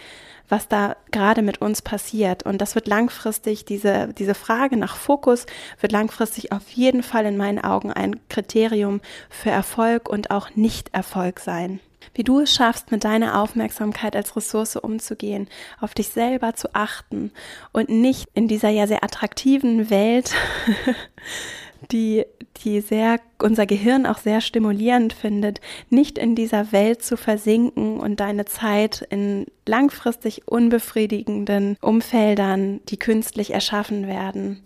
was 0.47 0.67
da 0.67 0.95
gerade 1.11 1.41
mit 1.41 1.61
uns 1.61 1.81
passiert. 1.81 2.43
Und 2.43 2.59
das 2.61 2.75
wird 2.75 2.87
langfristig, 2.87 3.65
diese, 3.65 4.13
diese 4.13 4.35
Frage 4.35 4.77
nach 4.77 4.95
Fokus 4.95 5.45
wird 5.79 5.91
langfristig 5.91 6.51
auf 6.51 6.69
jeden 6.69 7.03
Fall 7.03 7.25
in 7.25 7.37
meinen 7.37 7.59
Augen 7.59 7.91
ein 7.91 8.19
Kriterium 8.29 9.01
für 9.29 9.49
Erfolg 9.49 10.09
und 10.09 10.29
auch 10.29 10.49
Nicht-Erfolg 10.55 11.39
sein 11.39 11.79
wie 12.13 12.23
du 12.23 12.39
es 12.41 12.53
schaffst, 12.53 12.91
mit 12.91 13.03
deiner 13.03 13.39
Aufmerksamkeit 13.41 14.15
als 14.15 14.35
Ressource 14.35 14.75
umzugehen, 14.75 15.47
auf 15.79 15.93
dich 15.93 16.09
selber 16.09 16.55
zu 16.55 16.73
achten 16.73 17.31
und 17.71 17.89
nicht 17.89 18.27
in 18.33 18.47
dieser 18.47 18.69
ja 18.69 18.87
sehr 18.87 19.03
attraktiven 19.03 19.89
Welt, 19.89 20.33
die, 21.89 22.25
die 22.57 22.81
sehr, 22.81 23.19
unser 23.41 23.65
Gehirn 23.65 24.05
auch 24.05 24.17
sehr 24.17 24.41
stimulierend 24.41 25.13
findet, 25.13 25.61
nicht 25.89 26.17
in 26.17 26.35
dieser 26.35 26.71
Welt 26.71 27.03
zu 27.03 27.17
versinken 27.17 27.99
und 27.99 28.19
deine 28.19 28.45
Zeit 28.45 29.05
in 29.09 29.45
langfristig 29.65 30.47
unbefriedigenden 30.47 31.77
Umfeldern, 31.81 32.81
die 32.89 32.97
künstlich 32.97 33.51
erschaffen 33.51 34.07
werden, 34.07 34.63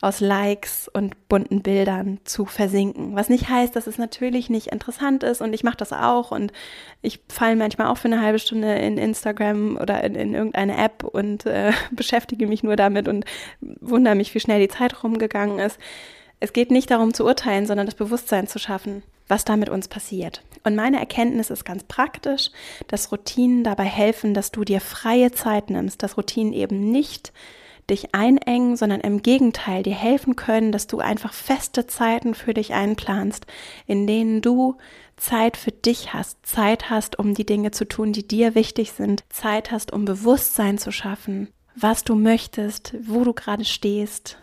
aus 0.00 0.20
Likes 0.20 0.88
und 0.88 1.28
bunten 1.28 1.62
Bildern 1.62 2.20
zu 2.24 2.44
versinken. 2.44 3.16
Was 3.16 3.28
nicht 3.28 3.48
heißt, 3.48 3.74
dass 3.74 3.88
es 3.88 3.98
natürlich 3.98 4.48
nicht 4.48 4.68
interessant 4.68 5.24
ist 5.24 5.40
und 5.40 5.52
ich 5.52 5.64
mache 5.64 5.76
das 5.76 5.92
auch 5.92 6.30
und 6.30 6.52
ich 7.02 7.20
falle 7.28 7.56
manchmal 7.56 7.88
auch 7.88 7.98
für 7.98 8.06
eine 8.06 8.22
halbe 8.22 8.38
Stunde 8.38 8.74
in 8.74 8.96
Instagram 8.96 9.76
oder 9.76 10.02
in, 10.04 10.14
in 10.14 10.34
irgendeine 10.34 10.76
App 10.76 11.02
und 11.02 11.46
äh, 11.46 11.72
beschäftige 11.90 12.46
mich 12.46 12.62
nur 12.62 12.76
damit 12.76 13.08
und 13.08 13.24
wundere 13.60 14.14
mich, 14.14 14.34
wie 14.34 14.40
schnell 14.40 14.60
die 14.60 14.68
Zeit 14.68 15.02
rumgegangen 15.02 15.58
ist. 15.58 15.78
Es 16.40 16.52
geht 16.52 16.70
nicht 16.70 16.90
darum 16.90 17.14
zu 17.14 17.24
urteilen, 17.24 17.66
sondern 17.66 17.86
das 17.86 17.96
Bewusstsein 17.96 18.46
zu 18.46 18.58
schaffen, 18.58 19.02
was 19.26 19.44
da 19.44 19.56
mit 19.56 19.68
uns 19.68 19.88
passiert. 19.88 20.42
Und 20.64 20.76
meine 20.76 20.98
Erkenntnis 20.98 21.50
ist 21.50 21.64
ganz 21.64 21.84
praktisch, 21.84 22.50
dass 22.86 23.10
Routinen 23.10 23.64
dabei 23.64 23.84
helfen, 23.84 24.34
dass 24.34 24.52
du 24.52 24.64
dir 24.64 24.80
freie 24.80 25.32
Zeit 25.32 25.70
nimmst, 25.70 26.02
dass 26.02 26.16
Routinen 26.16 26.52
eben 26.52 26.90
nicht 26.90 27.32
dich 27.90 28.14
einengen, 28.14 28.76
sondern 28.76 29.00
im 29.00 29.22
Gegenteil 29.22 29.82
dir 29.82 29.94
helfen 29.94 30.36
können, 30.36 30.72
dass 30.72 30.86
du 30.86 30.98
einfach 30.98 31.32
feste 31.32 31.86
Zeiten 31.86 32.34
für 32.34 32.52
dich 32.52 32.74
einplanst, 32.74 33.46
in 33.86 34.06
denen 34.06 34.42
du 34.42 34.76
Zeit 35.16 35.56
für 35.56 35.72
dich 35.72 36.12
hast, 36.12 36.44
Zeit 36.44 36.90
hast, 36.90 37.18
um 37.18 37.34
die 37.34 37.46
Dinge 37.46 37.70
zu 37.70 37.86
tun, 37.86 38.12
die 38.12 38.28
dir 38.28 38.54
wichtig 38.54 38.92
sind, 38.92 39.24
Zeit 39.30 39.70
hast, 39.70 39.92
um 39.92 40.04
Bewusstsein 40.04 40.78
zu 40.78 40.92
schaffen, 40.92 41.48
was 41.74 42.04
du 42.04 42.14
möchtest, 42.14 42.94
wo 43.02 43.24
du 43.24 43.32
gerade 43.32 43.64
stehst 43.64 44.36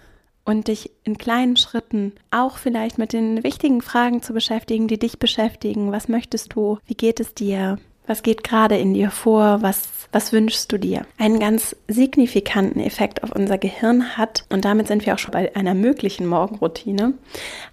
und 0.45 0.67
dich 0.67 0.91
in 1.03 1.17
kleinen 1.17 1.57
Schritten 1.57 2.13
auch 2.31 2.57
vielleicht 2.57 2.97
mit 2.97 3.11
den 3.11 3.43
wichtigen 3.43 3.81
Fragen 3.81 4.21
zu 4.21 4.33
beschäftigen, 4.33 4.87
die 4.87 4.99
dich 4.99 5.19
beschäftigen. 5.19 5.91
Was 5.91 6.07
möchtest 6.07 6.53
du? 6.55 6.77
Wie 6.85 6.93
geht 6.93 7.19
es 7.19 7.33
dir? 7.33 7.79
Was 8.07 8.21
geht 8.21 8.43
gerade 8.43 8.77
in 8.77 8.93
dir 8.93 9.09
vor? 9.09 9.61
Was, 9.61 9.89
was 10.11 10.31
wünschst 10.31 10.71
du 10.71 10.77
dir? 10.77 11.07
Einen 11.17 11.39
ganz 11.39 11.75
signifikanten 11.87 12.79
Effekt 12.79 13.23
auf 13.23 13.31
unser 13.31 13.57
Gehirn 13.57 14.15
hat, 14.15 14.45
und 14.49 14.63
damit 14.63 14.87
sind 14.87 15.05
wir 15.05 15.15
auch 15.15 15.19
schon 15.19 15.31
bei 15.31 15.55
einer 15.55 15.73
möglichen 15.73 16.27
Morgenroutine, 16.27 17.13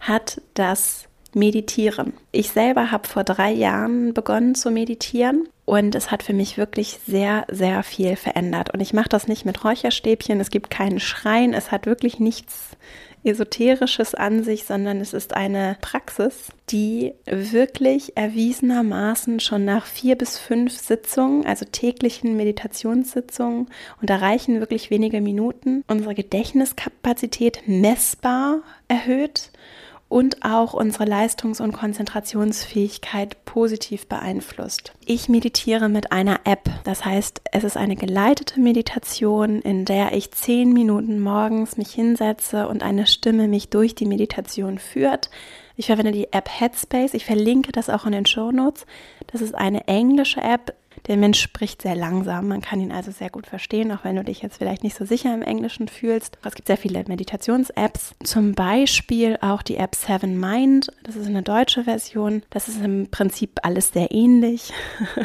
hat 0.00 0.40
das 0.54 1.06
Meditieren. 1.34 2.14
Ich 2.30 2.50
selber 2.50 2.90
habe 2.90 3.08
vor 3.08 3.24
drei 3.24 3.52
Jahren 3.52 4.14
begonnen 4.14 4.54
zu 4.54 4.70
meditieren 4.70 5.48
und 5.64 5.94
es 5.94 6.10
hat 6.10 6.22
für 6.22 6.32
mich 6.32 6.58
wirklich 6.58 6.98
sehr, 7.06 7.46
sehr 7.50 7.82
viel 7.82 8.16
verändert. 8.16 8.74
Und 8.74 8.80
ich 8.80 8.92
mache 8.92 9.08
das 9.08 9.28
nicht 9.28 9.44
mit 9.44 9.64
Räucherstäbchen, 9.64 10.40
es 10.40 10.50
gibt 10.50 10.70
keinen 10.70 11.00
Schrein, 11.00 11.54
es 11.54 11.70
hat 11.70 11.86
wirklich 11.86 12.18
nichts 12.18 12.76
Esoterisches 13.24 14.16
an 14.16 14.42
sich, 14.42 14.64
sondern 14.64 15.00
es 15.00 15.12
ist 15.12 15.34
eine 15.34 15.76
Praxis, 15.80 16.48
die 16.70 17.12
wirklich 17.24 18.16
erwiesenermaßen 18.16 19.38
schon 19.38 19.64
nach 19.64 19.86
vier 19.86 20.16
bis 20.16 20.38
fünf 20.38 20.76
Sitzungen, 20.76 21.46
also 21.46 21.64
täglichen 21.64 22.36
Meditationssitzungen, 22.36 23.68
und 24.00 24.10
da 24.10 24.16
reichen 24.16 24.58
wirklich 24.58 24.90
wenige 24.90 25.20
Minuten, 25.20 25.84
unsere 25.86 26.16
Gedächtniskapazität 26.16 27.62
messbar 27.68 28.62
erhöht 28.88 29.52
und 30.12 30.44
auch 30.44 30.74
unsere 30.74 31.06
Leistungs- 31.06 31.62
und 31.62 31.72
Konzentrationsfähigkeit 31.72 33.46
positiv 33.46 34.08
beeinflusst. 34.08 34.92
Ich 35.06 35.30
meditiere 35.30 35.88
mit 35.88 36.12
einer 36.12 36.40
App. 36.44 36.68
Das 36.84 37.06
heißt, 37.06 37.40
es 37.50 37.64
ist 37.64 37.78
eine 37.78 37.96
geleitete 37.96 38.60
Meditation, 38.60 39.62
in 39.62 39.86
der 39.86 40.12
ich 40.12 40.30
zehn 40.30 40.74
Minuten 40.74 41.18
morgens 41.18 41.78
mich 41.78 41.92
hinsetze 41.92 42.68
und 42.68 42.82
eine 42.82 43.06
Stimme 43.06 43.48
mich 43.48 43.70
durch 43.70 43.94
die 43.94 44.04
Meditation 44.04 44.78
führt. 44.78 45.30
Ich 45.76 45.86
verwende 45.86 46.12
die 46.12 46.30
App 46.30 46.50
Headspace. 46.60 47.14
Ich 47.14 47.24
verlinke 47.24 47.72
das 47.72 47.88
auch 47.88 48.04
in 48.04 48.12
den 48.12 48.26
Show 48.26 48.52
Notes. 48.52 48.84
Das 49.28 49.40
ist 49.40 49.54
eine 49.54 49.88
englische 49.88 50.42
App, 50.42 50.74
der 51.06 51.16
Mensch 51.16 51.40
spricht 51.40 51.82
sehr 51.82 51.94
langsam, 51.96 52.48
man 52.48 52.60
kann 52.60 52.80
ihn 52.80 52.92
also 52.92 53.10
sehr 53.10 53.30
gut 53.30 53.46
verstehen, 53.46 53.90
auch 53.92 54.04
wenn 54.04 54.16
du 54.16 54.24
dich 54.24 54.42
jetzt 54.42 54.58
vielleicht 54.58 54.84
nicht 54.84 54.96
so 54.96 55.04
sicher 55.04 55.34
im 55.34 55.42
Englischen 55.42 55.88
fühlst. 55.88 56.38
Es 56.44 56.54
gibt 56.54 56.68
sehr 56.68 56.76
viele 56.76 57.04
Meditations-Apps, 57.06 58.14
zum 58.22 58.54
Beispiel 58.54 59.38
auch 59.40 59.62
die 59.62 59.76
App 59.76 59.94
Seven 59.94 60.38
Mind, 60.38 60.88
das 61.02 61.16
ist 61.16 61.26
eine 61.26 61.42
deutsche 61.42 61.84
Version. 61.84 62.42
Das 62.50 62.68
ist 62.68 62.82
im 62.82 63.08
Prinzip 63.10 63.60
alles 63.62 63.92
sehr 63.92 64.10
ähnlich. 64.10 64.72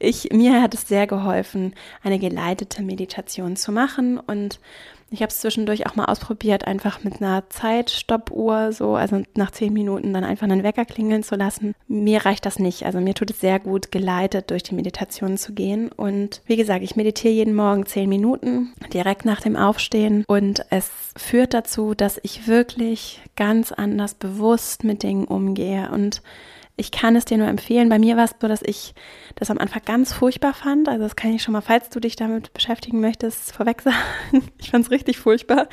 Ich, 0.00 0.30
mir 0.30 0.62
hat 0.62 0.74
es 0.74 0.86
sehr 0.86 1.08
geholfen, 1.08 1.74
eine 2.04 2.20
geleitete 2.20 2.82
Meditation 2.82 3.56
zu 3.56 3.72
machen 3.72 4.18
und 4.18 4.60
ich 5.10 5.22
habe 5.22 5.30
es 5.30 5.40
zwischendurch 5.40 5.86
auch 5.86 5.96
mal 5.96 6.04
ausprobiert, 6.04 6.66
einfach 6.66 7.02
mit 7.02 7.20
einer 7.20 7.48
Zeitstoppuhr, 7.48 8.72
so, 8.72 8.94
also 8.94 9.22
nach 9.36 9.50
zehn 9.50 9.72
Minuten 9.72 10.12
dann 10.12 10.24
einfach 10.24 10.44
einen 10.44 10.62
Wecker 10.62 10.84
klingeln 10.84 11.22
zu 11.22 11.34
lassen. 11.34 11.74
Mir 11.86 12.26
reicht 12.26 12.44
das 12.44 12.58
nicht. 12.58 12.84
Also 12.84 13.00
mir 13.00 13.14
tut 13.14 13.30
es 13.30 13.40
sehr 13.40 13.58
gut, 13.58 13.90
geleitet 13.90 14.50
durch 14.50 14.62
die 14.62 14.74
Meditation 14.74 15.38
zu 15.38 15.52
gehen. 15.54 15.90
Und 15.90 16.42
wie 16.46 16.56
gesagt, 16.56 16.82
ich 16.82 16.96
meditiere 16.96 17.32
jeden 17.32 17.54
Morgen 17.54 17.86
zehn 17.86 18.08
Minuten, 18.08 18.74
direkt 18.92 19.24
nach 19.24 19.40
dem 19.40 19.56
Aufstehen. 19.56 20.24
Und 20.26 20.64
es 20.70 20.90
führt 21.16 21.54
dazu, 21.54 21.94
dass 21.94 22.20
ich 22.22 22.46
wirklich 22.46 23.20
ganz 23.36 23.72
anders 23.72 24.14
bewusst 24.14 24.84
mit 24.84 25.02
Dingen 25.02 25.24
umgehe 25.24 25.90
und 25.90 26.22
ich 26.78 26.92
kann 26.92 27.16
es 27.16 27.24
dir 27.24 27.38
nur 27.38 27.48
empfehlen. 27.48 27.88
Bei 27.88 27.98
mir 27.98 28.16
war 28.16 28.24
es 28.24 28.34
so, 28.40 28.46
dass 28.46 28.62
ich 28.62 28.94
das 29.34 29.50
am 29.50 29.58
Anfang 29.58 29.82
ganz 29.84 30.12
furchtbar 30.12 30.54
fand. 30.54 30.88
Also 30.88 31.02
das 31.02 31.16
kann 31.16 31.34
ich 31.34 31.42
schon 31.42 31.52
mal, 31.52 31.60
falls 31.60 31.90
du 31.90 31.98
dich 31.98 32.14
damit 32.14 32.52
beschäftigen 32.52 33.00
möchtest, 33.00 33.52
vorweg 33.52 33.82
sagen. 33.82 33.96
Ich 34.58 34.70
fand 34.70 34.84
es 34.84 34.90
richtig 34.90 35.18
furchtbar. 35.18 35.68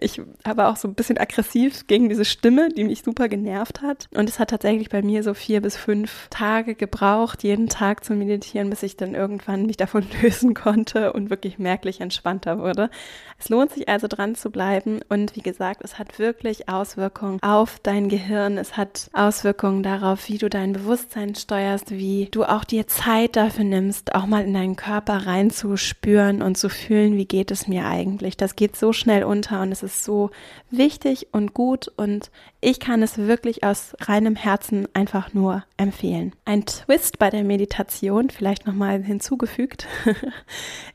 Ich 0.00 0.20
habe 0.46 0.68
auch 0.68 0.76
so 0.76 0.88
ein 0.88 0.94
bisschen 0.94 1.18
aggressiv 1.18 1.86
gegen 1.86 2.08
diese 2.08 2.24
Stimme, 2.24 2.70
die 2.70 2.84
mich 2.84 3.02
super 3.02 3.28
genervt 3.28 3.82
hat. 3.82 4.08
Und 4.14 4.28
es 4.28 4.38
hat 4.38 4.50
tatsächlich 4.50 4.88
bei 4.88 5.02
mir 5.02 5.22
so 5.22 5.34
vier 5.34 5.60
bis 5.60 5.76
fünf 5.76 6.28
Tage 6.30 6.74
gebraucht, 6.74 7.42
jeden 7.42 7.68
Tag 7.68 8.04
zu 8.04 8.14
meditieren, 8.14 8.70
bis 8.70 8.82
ich 8.82 8.96
dann 8.96 9.14
irgendwann 9.14 9.66
mich 9.66 9.76
davon 9.76 10.06
lösen 10.22 10.54
konnte 10.54 11.12
und 11.12 11.30
wirklich 11.30 11.58
merklich 11.58 12.00
entspannter 12.00 12.58
wurde. 12.58 12.90
Es 13.38 13.48
lohnt 13.48 13.72
sich 13.72 13.88
also 13.88 14.08
dran 14.08 14.34
zu 14.34 14.50
bleiben. 14.50 15.00
Und 15.08 15.36
wie 15.36 15.42
gesagt, 15.42 15.80
es 15.84 15.98
hat 15.98 16.18
wirklich 16.18 16.68
Auswirkungen 16.68 17.40
auf 17.42 17.78
dein 17.82 18.08
Gehirn. 18.08 18.58
Es 18.58 18.76
hat 18.76 19.10
Auswirkungen 19.12 19.82
darauf, 19.82 20.28
wie 20.28 20.38
du 20.38 20.47
dein 20.48 20.72
Bewusstsein 20.72 21.34
steuerst, 21.34 21.90
wie 21.90 22.28
du 22.30 22.44
auch 22.44 22.64
dir 22.64 22.86
Zeit 22.86 23.36
dafür 23.36 23.64
nimmst, 23.64 24.14
auch 24.14 24.26
mal 24.26 24.44
in 24.44 24.54
deinen 24.54 24.76
Körper 24.76 25.26
reinzuspüren 25.26 26.42
und 26.42 26.56
zu 26.56 26.68
fühlen, 26.68 27.16
wie 27.16 27.26
geht 27.26 27.50
es 27.50 27.68
mir 27.68 27.86
eigentlich. 27.86 28.36
Das 28.36 28.56
geht 28.56 28.76
so 28.76 28.92
schnell 28.92 29.24
unter 29.24 29.62
und 29.62 29.72
es 29.72 29.82
ist 29.82 30.04
so 30.04 30.30
wichtig 30.70 31.28
und 31.32 31.54
gut 31.54 31.88
und 31.96 32.30
ich 32.60 32.80
kann 32.80 33.02
es 33.02 33.18
wirklich 33.18 33.62
aus 33.62 33.94
reinem 34.00 34.34
Herzen 34.34 34.88
einfach 34.92 35.32
nur 35.32 35.64
empfehlen. 35.76 36.32
Ein 36.44 36.66
Twist 36.66 37.18
bei 37.18 37.30
der 37.30 37.44
Meditation, 37.44 38.30
vielleicht 38.30 38.66
nochmal 38.66 39.02
hinzugefügt, 39.02 39.86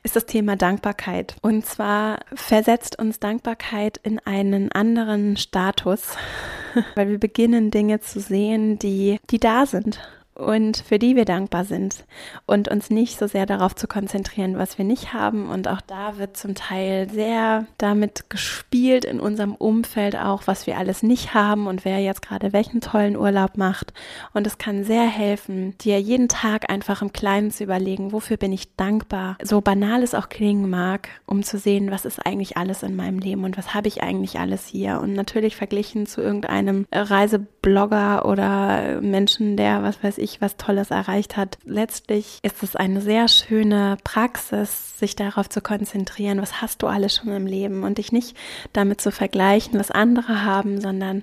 ist 0.02 0.16
das 0.16 0.26
Thema 0.26 0.56
Dankbarkeit. 0.56 1.36
Und 1.40 1.64
zwar 1.64 2.20
versetzt 2.34 2.98
uns 2.98 3.18
Dankbarkeit 3.18 3.98
in 4.02 4.18
einen 4.18 4.72
anderen 4.72 5.36
Status, 5.36 6.16
weil 6.96 7.08
wir 7.08 7.18
beginnen 7.18 7.70
Dinge 7.70 8.00
zu 8.00 8.20
sehen, 8.20 8.78
die, 8.78 9.18
die 9.30 9.40
da 9.40 9.64
sind 9.64 10.00
und 10.34 10.78
für 10.78 10.98
die 10.98 11.14
wir 11.14 11.24
dankbar 11.24 11.64
sind 11.64 12.04
und 12.46 12.68
uns 12.68 12.90
nicht 12.90 13.18
so 13.18 13.26
sehr 13.26 13.46
darauf 13.46 13.74
zu 13.76 13.86
konzentrieren, 13.86 14.58
was 14.58 14.78
wir 14.78 14.84
nicht 14.84 15.12
haben. 15.12 15.48
Und 15.48 15.68
auch 15.68 15.80
da 15.80 16.18
wird 16.18 16.36
zum 16.36 16.54
Teil 16.54 17.08
sehr 17.08 17.66
damit 17.78 18.30
gespielt 18.30 19.04
in 19.04 19.20
unserem 19.20 19.54
Umfeld 19.54 20.16
auch, 20.16 20.42
was 20.46 20.66
wir 20.66 20.76
alles 20.76 21.02
nicht 21.02 21.34
haben 21.34 21.66
und 21.66 21.84
wer 21.84 22.00
jetzt 22.00 22.22
gerade 22.22 22.52
welchen 22.52 22.80
tollen 22.80 23.16
Urlaub 23.16 23.56
macht. 23.56 23.92
Und 24.32 24.46
es 24.46 24.58
kann 24.58 24.84
sehr 24.84 25.06
helfen, 25.06 25.78
dir 25.78 26.00
jeden 26.00 26.28
Tag 26.28 26.70
einfach 26.70 27.00
im 27.02 27.12
Kleinen 27.12 27.50
zu 27.50 27.62
überlegen, 27.62 28.12
wofür 28.12 28.36
bin 28.36 28.52
ich 28.52 28.74
dankbar, 28.76 29.36
so 29.42 29.60
banal 29.60 30.02
es 30.02 30.14
auch 30.14 30.28
klingen 30.28 30.68
mag, 30.68 31.08
um 31.26 31.44
zu 31.44 31.58
sehen, 31.58 31.90
was 31.90 32.04
ist 32.04 32.24
eigentlich 32.26 32.56
alles 32.56 32.82
in 32.82 32.96
meinem 32.96 33.20
Leben 33.20 33.44
und 33.44 33.56
was 33.56 33.74
habe 33.74 33.88
ich 33.88 34.02
eigentlich 34.02 34.38
alles 34.40 34.66
hier. 34.66 35.00
Und 35.00 35.14
natürlich 35.14 35.54
verglichen 35.54 36.06
zu 36.06 36.20
irgendeinem 36.20 36.86
Reiseblogger 36.92 38.24
oder 38.24 39.00
Menschen, 39.00 39.56
der, 39.56 39.82
was 39.82 40.02
weiß 40.02 40.18
ich, 40.18 40.23
ich 40.24 40.40
was 40.40 40.56
Tolles 40.56 40.90
erreicht 40.90 41.36
hat. 41.36 41.58
Letztlich 41.64 42.38
ist 42.42 42.62
es 42.62 42.74
eine 42.74 43.00
sehr 43.00 43.28
schöne 43.28 43.96
Praxis, 44.02 44.98
sich 44.98 45.16
darauf 45.16 45.48
zu 45.48 45.60
konzentrieren, 45.60 46.40
was 46.40 46.62
hast 46.62 46.82
du 46.82 46.86
alles 46.86 47.16
schon 47.16 47.28
im 47.28 47.46
Leben 47.46 47.82
und 47.82 47.98
dich 47.98 48.10
nicht 48.10 48.36
damit 48.72 49.00
zu 49.00 49.10
vergleichen, 49.10 49.78
was 49.78 49.90
andere 49.90 50.44
haben, 50.44 50.80
sondern 50.80 51.22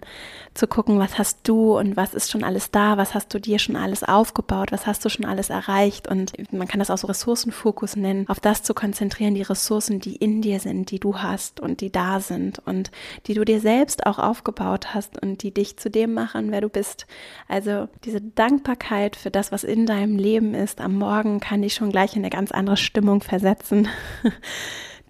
zu 0.54 0.68
gucken, 0.68 1.00
was 1.00 1.18
hast 1.18 1.40
du 1.48 1.78
und 1.78 1.98
was 1.98 2.14
ist 2.14 2.30
schon 2.30 2.44
alles 2.44 2.72
da, 2.72 2.98
was 2.98 3.14
hast 3.14 3.34
du 3.34 3.40
dir 3.40 3.58
schon 3.58 3.76
alles 3.76 4.04
aufgebaut, 4.04 4.72
was 4.72 4.86
hast 4.86 5.04
du 5.04 5.10
schon 5.10 5.26
alles 5.26 5.50
erreicht 5.50 6.08
und 6.08 6.34
man 6.52 6.68
kann 6.68 6.80
das 6.80 6.92
auch 6.92 6.98
so 6.98 7.08
Ressourcenfokus 7.08 7.96
nennen, 7.96 8.28
auf 8.28 8.40
das 8.40 8.62
zu 8.62 8.74
konzentrieren, 8.74 9.34
die 9.34 9.42
Ressourcen, 9.42 10.00
die 10.00 10.16
in 10.16 10.42
dir 10.42 10.60
sind, 10.60 10.92
die 10.92 11.00
du 11.00 11.18
hast 11.18 11.60
und 11.60 11.82
die 11.82 11.92
da 11.92 12.20
sind 12.20 12.60
und 12.66 12.92
die 13.28 13.34
du 13.34 13.46
dir 13.46 13.62
selbst 13.62 14.06
auch 14.06 14.20
aufgebaut 14.20 14.94
hast 14.94 15.22
und 15.22 15.42
die 15.44 15.54
dich 15.54 15.78
zu 15.78 15.90
dem 15.90 16.14
machen, 16.14 16.52
wer 16.52 16.62
du 16.62 16.70
bist. 16.70 17.08
Also 17.48 17.88
diese 18.04 18.22
Dankbarkeit 18.22 18.91
für 19.16 19.32
das, 19.32 19.52
was 19.52 19.64
in 19.64 19.86
deinem 19.86 20.18
Leben 20.18 20.54
ist, 20.54 20.82
am 20.82 20.96
Morgen 20.96 21.40
kann 21.40 21.62
dich 21.62 21.74
schon 21.74 21.92
gleich 21.92 22.16
in 22.16 22.22
eine 22.22 22.30
ganz 22.30 22.52
andere 22.52 22.78
Stimmung 22.78 23.22
versetzen. 23.22 23.88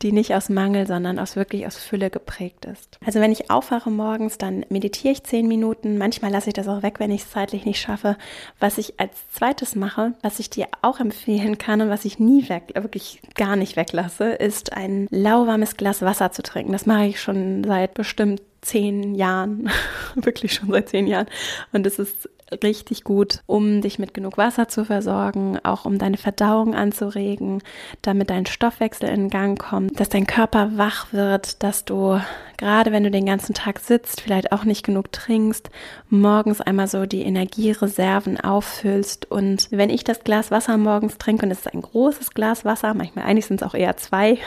die 0.01 0.11
nicht 0.11 0.33
aus 0.33 0.49
Mangel, 0.49 0.87
sondern 0.87 1.19
aus 1.19 1.35
wirklich 1.35 1.67
aus 1.67 1.77
Fülle 1.77 2.09
geprägt 2.09 2.65
ist. 2.65 2.97
Also 3.05 3.19
wenn 3.19 3.31
ich 3.31 3.51
aufwache 3.51 3.89
morgens, 3.89 4.37
dann 4.37 4.65
meditiere 4.69 5.13
ich 5.13 5.23
zehn 5.23 5.47
Minuten. 5.47 5.97
Manchmal 5.97 6.31
lasse 6.31 6.49
ich 6.49 6.53
das 6.53 6.67
auch 6.67 6.83
weg, 6.83 6.99
wenn 6.99 7.11
ich 7.11 7.21
es 7.21 7.31
zeitlich 7.31 7.65
nicht 7.65 7.79
schaffe. 7.79 8.17
Was 8.59 8.77
ich 8.77 8.99
als 8.99 9.13
zweites 9.31 9.75
mache, 9.75 10.13
was 10.21 10.39
ich 10.39 10.49
dir 10.49 10.67
auch 10.81 10.99
empfehlen 10.99 11.57
kann 11.57 11.81
und 11.81 11.89
was 11.89 12.05
ich 12.05 12.19
nie 12.19 12.49
weg, 12.49 12.71
wirklich 12.73 13.21
gar 13.35 13.55
nicht 13.55 13.75
weglasse, 13.75 14.31
ist 14.31 14.73
ein 14.73 15.07
lauwarmes 15.11 15.77
Glas 15.77 16.01
Wasser 16.01 16.31
zu 16.31 16.41
trinken. 16.41 16.71
Das 16.71 16.85
mache 16.85 17.05
ich 17.05 17.21
schon 17.21 17.63
seit 17.63 17.93
bestimmt 17.93 18.41
zehn 18.61 19.15
Jahren, 19.15 19.69
wirklich 20.15 20.53
schon 20.53 20.69
seit 20.71 20.89
zehn 20.89 21.07
Jahren. 21.07 21.27
Und 21.71 21.85
es 21.85 21.99
ist 21.99 22.29
richtig 22.63 23.03
gut, 23.03 23.39
um 23.45 23.81
dich 23.81 23.97
mit 23.97 24.13
genug 24.13 24.37
Wasser 24.37 24.67
zu 24.67 24.83
versorgen, 24.83 25.57
auch 25.63 25.85
um 25.85 25.97
deine 25.97 26.17
Verdauung 26.17 26.75
anzuregen, 26.75 27.63
damit 28.01 28.29
dein 28.29 28.45
Stoffwechsel 28.45 29.09
in 29.09 29.29
Gang 29.29 29.57
kommt, 29.57 29.99
dass 29.99 30.09
dein 30.09 30.27
Körper 30.27 30.77
wach 30.77 31.13
wird, 31.13 31.63
dass 31.63 31.85
du 31.85 32.19
gerade 32.61 32.91
wenn 32.91 33.03
du 33.03 33.09
den 33.09 33.25
ganzen 33.25 33.55
Tag 33.55 33.79
sitzt, 33.79 34.21
vielleicht 34.21 34.51
auch 34.51 34.65
nicht 34.65 34.85
genug 34.85 35.11
trinkst, 35.11 35.71
morgens 36.09 36.61
einmal 36.61 36.87
so 36.87 37.07
die 37.07 37.23
Energiereserven 37.23 38.39
auffüllst. 38.39 39.29
Und 39.31 39.67
wenn 39.71 39.89
ich 39.89 40.03
das 40.03 40.23
Glas 40.23 40.51
Wasser 40.51 40.77
morgens 40.77 41.17
trinke, 41.17 41.45
und 41.45 41.51
es 41.51 41.59
ist 41.59 41.73
ein 41.73 41.81
großes 41.81 42.31
Glas 42.31 42.63
Wasser, 42.63 42.93
manchmal 42.93 43.25
eigentlich 43.25 43.47
sind 43.47 43.61
es 43.61 43.67
auch 43.67 43.73
eher 43.73 43.97
zwei, 43.97 44.37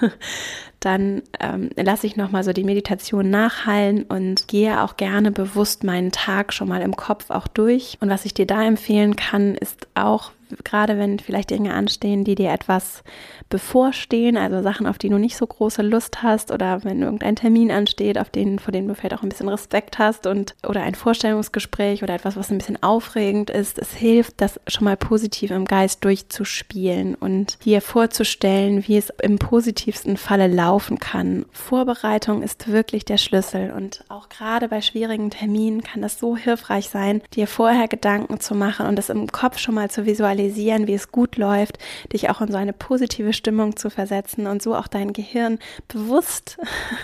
dann 0.84 1.22
ähm, 1.40 1.70
lasse 1.76 2.06
ich 2.06 2.16
nochmal 2.16 2.44
so 2.44 2.52
die 2.52 2.64
Meditation 2.64 3.30
nachhallen 3.30 4.02
und 4.04 4.48
gehe 4.48 4.82
auch 4.82 4.96
gerne 4.96 5.30
bewusst 5.30 5.84
meinen 5.84 6.12
Tag 6.12 6.52
schon 6.52 6.68
mal 6.68 6.82
im 6.82 6.96
Kopf 6.96 7.30
auch 7.30 7.48
durch. 7.48 7.96
Und 8.00 8.10
was 8.10 8.24
ich 8.24 8.34
dir 8.34 8.46
da 8.46 8.62
empfehlen 8.64 9.16
kann, 9.16 9.54
ist 9.54 9.88
auch 9.94 10.32
gerade 10.64 10.98
wenn 10.98 11.18
vielleicht 11.18 11.50
Dinge 11.50 11.74
anstehen, 11.74 12.24
die 12.24 12.34
dir 12.34 12.50
etwas 12.50 13.02
bevorstehen, 13.48 14.36
also 14.36 14.62
Sachen, 14.62 14.86
auf 14.86 14.98
die 14.98 15.08
du 15.08 15.18
nicht 15.18 15.36
so 15.36 15.46
große 15.46 15.82
Lust 15.82 16.22
hast 16.22 16.50
oder 16.50 16.84
wenn 16.84 17.02
irgendein 17.02 17.36
Termin 17.36 17.70
ansteht, 17.70 18.18
auf 18.18 18.30
den, 18.30 18.58
vor 18.58 18.72
dem 18.72 18.88
du 18.88 18.94
vielleicht 18.94 19.14
auch 19.14 19.22
ein 19.22 19.28
bisschen 19.28 19.48
Respekt 19.48 19.98
hast 19.98 20.26
und 20.26 20.54
oder 20.66 20.82
ein 20.82 20.94
Vorstellungsgespräch 20.94 22.02
oder 22.02 22.14
etwas, 22.14 22.36
was 22.36 22.50
ein 22.50 22.58
bisschen 22.58 22.82
aufregend 22.82 23.50
ist, 23.50 23.78
es 23.78 23.92
hilft, 23.92 24.40
das 24.40 24.60
schon 24.66 24.84
mal 24.84 24.96
positiv 24.96 25.50
im 25.50 25.64
Geist 25.64 26.04
durchzuspielen 26.04 27.14
und 27.14 27.62
dir 27.64 27.80
vorzustellen, 27.80 28.86
wie 28.86 28.96
es 28.96 29.10
im 29.22 29.38
positivsten 29.38 30.16
Falle 30.16 30.46
laufen 30.46 30.98
kann. 30.98 31.44
Vorbereitung 31.52 32.42
ist 32.42 32.70
wirklich 32.70 33.04
der 33.04 33.18
Schlüssel 33.18 33.72
und 33.72 34.04
auch 34.08 34.28
gerade 34.28 34.68
bei 34.68 34.80
schwierigen 34.80 35.30
Terminen 35.30 35.82
kann 35.82 36.02
das 36.02 36.18
so 36.18 36.36
hilfreich 36.36 36.88
sein, 36.88 37.22
dir 37.34 37.46
vorher 37.46 37.88
Gedanken 37.88 38.40
zu 38.40 38.54
machen 38.54 38.86
und 38.86 38.96
das 38.96 39.10
im 39.10 39.26
Kopf 39.30 39.58
schon 39.58 39.74
mal 39.74 39.90
zu 39.90 40.06
visualisieren 40.06 40.41
visualisieren, 40.42 40.86
wie 40.86 40.94
es 40.94 41.10
gut 41.10 41.36
läuft, 41.36 41.78
dich 42.12 42.30
auch 42.30 42.40
in 42.40 42.50
so 42.50 42.56
eine 42.56 42.72
positive 42.72 43.32
Stimmung 43.32 43.76
zu 43.76 43.90
versetzen 43.90 44.46
und 44.46 44.62
so 44.62 44.74
auch 44.74 44.88
dein 44.88 45.12
Gehirn 45.12 45.58
bewusst 45.88 46.58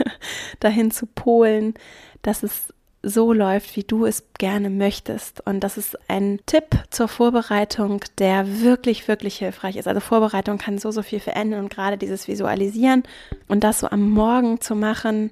dahin 0.60 0.90
zu 0.90 1.06
polen, 1.06 1.74
dass 2.22 2.42
es 2.42 2.72
so 3.02 3.32
läuft, 3.32 3.76
wie 3.76 3.84
du 3.84 4.06
es 4.06 4.24
gerne 4.38 4.70
möchtest. 4.70 5.46
Und 5.46 5.60
das 5.60 5.78
ist 5.78 5.96
ein 6.10 6.40
Tipp 6.46 6.64
zur 6.90 7.06
Vorbereitung, 7.06 8.00
der 8.18 8.60
wirklich, 8.60 9.06
wirklich 9.06 9.36
hilfreich 9.36 9.76
ist. 9.76 9.86
Also 9.86 10.00
Vorbereitung 10.00 10.58
kann 10.58 10.78
so, 10.78 10.90
so 10.90 11.02
viel 11.02 11.20
verändern 11.20 11.60
und 11.60 11.70
gerade 11.70 11.96
dieses 11.96 12.26
Visualisieren 12.26 13.04
und 13.46 13.62
das 13.62 13.80
so 13.80 13.88
am 13.88 14.10
Morgen 14.10 14.60
zu 14.60 14.74
machen, 14.74 15.30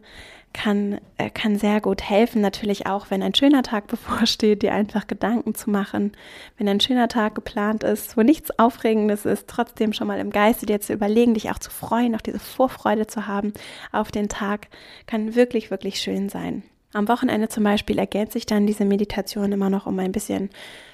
kann, 0.57 1.01
äh, 1.19 1.31
kann 1.31 1.59
sehr 1.59 1.81
gut 1.81 2.03
helfen. 2.03 2.41
Natürlich 2.41 2.87
auch, 2.87 3.11
wenn 3.11 3.23
ein 3.23 3.35
schöner 3.35 3.63
Tag 3.63 3.87
bevorsteht, 3.89 4.63
dir 4.63 4.73
einfach 4.73 5.07
Gedanken 5.07 5.55
zu 5.55 5.71
machen. 5.71 6.13
Wenn 6.57 6.69
ein 6.69 6.81
schöner 6.81 7.09
Tag 7.09 7.35
geplant 7.35 7.85
ist, 7.85 8.17
wo 8.17 8.23
nichts 8.23 8.59
Aufregendes 8.59 9.27
ist, 9.27 9.49
trotzdem 9.49 9.93
schon 9.93 10.07
mal 10.07 10.19
im 10.19 10.31
Geiste 10.31 10.67
dir 10.67 10.81
zu 10.81 10.93
überlegen, 10.93 11.35
dich 11.35 11.51
auch 11.51 11.59
zu 11.59 11.71
freuen, 11.71 12.17
auch 12.17 12.21
diese 12.21 12.39
Vorfreude 12.39 13.07
zu 13.07 13.27
haben 13.27 13.53
auf 13.93 14.11
den 14.11 14.29
Tag, 14.29 14.69
kann 15.07 15.35
wirklich, 15.35 15.71
wirklich 15.71 16.01
schön 16.01 16.29
sein. 16.29 16.63
Am 16.93 17.09
Wochenende 17.09 17.49
zum 17.49 17.63
Beispiel 17.63 17.99
ergänzt 17.99 18.33
sich 18.33 18.47
dann 18.47 18.67
diese 18.67 18.87
Meditation 18.87 19.53
immer 19.53 19.69
noch, 19.69 19.87
um 19.87 19.99
ein 19.99 20.13
bisschen 20.13 20.49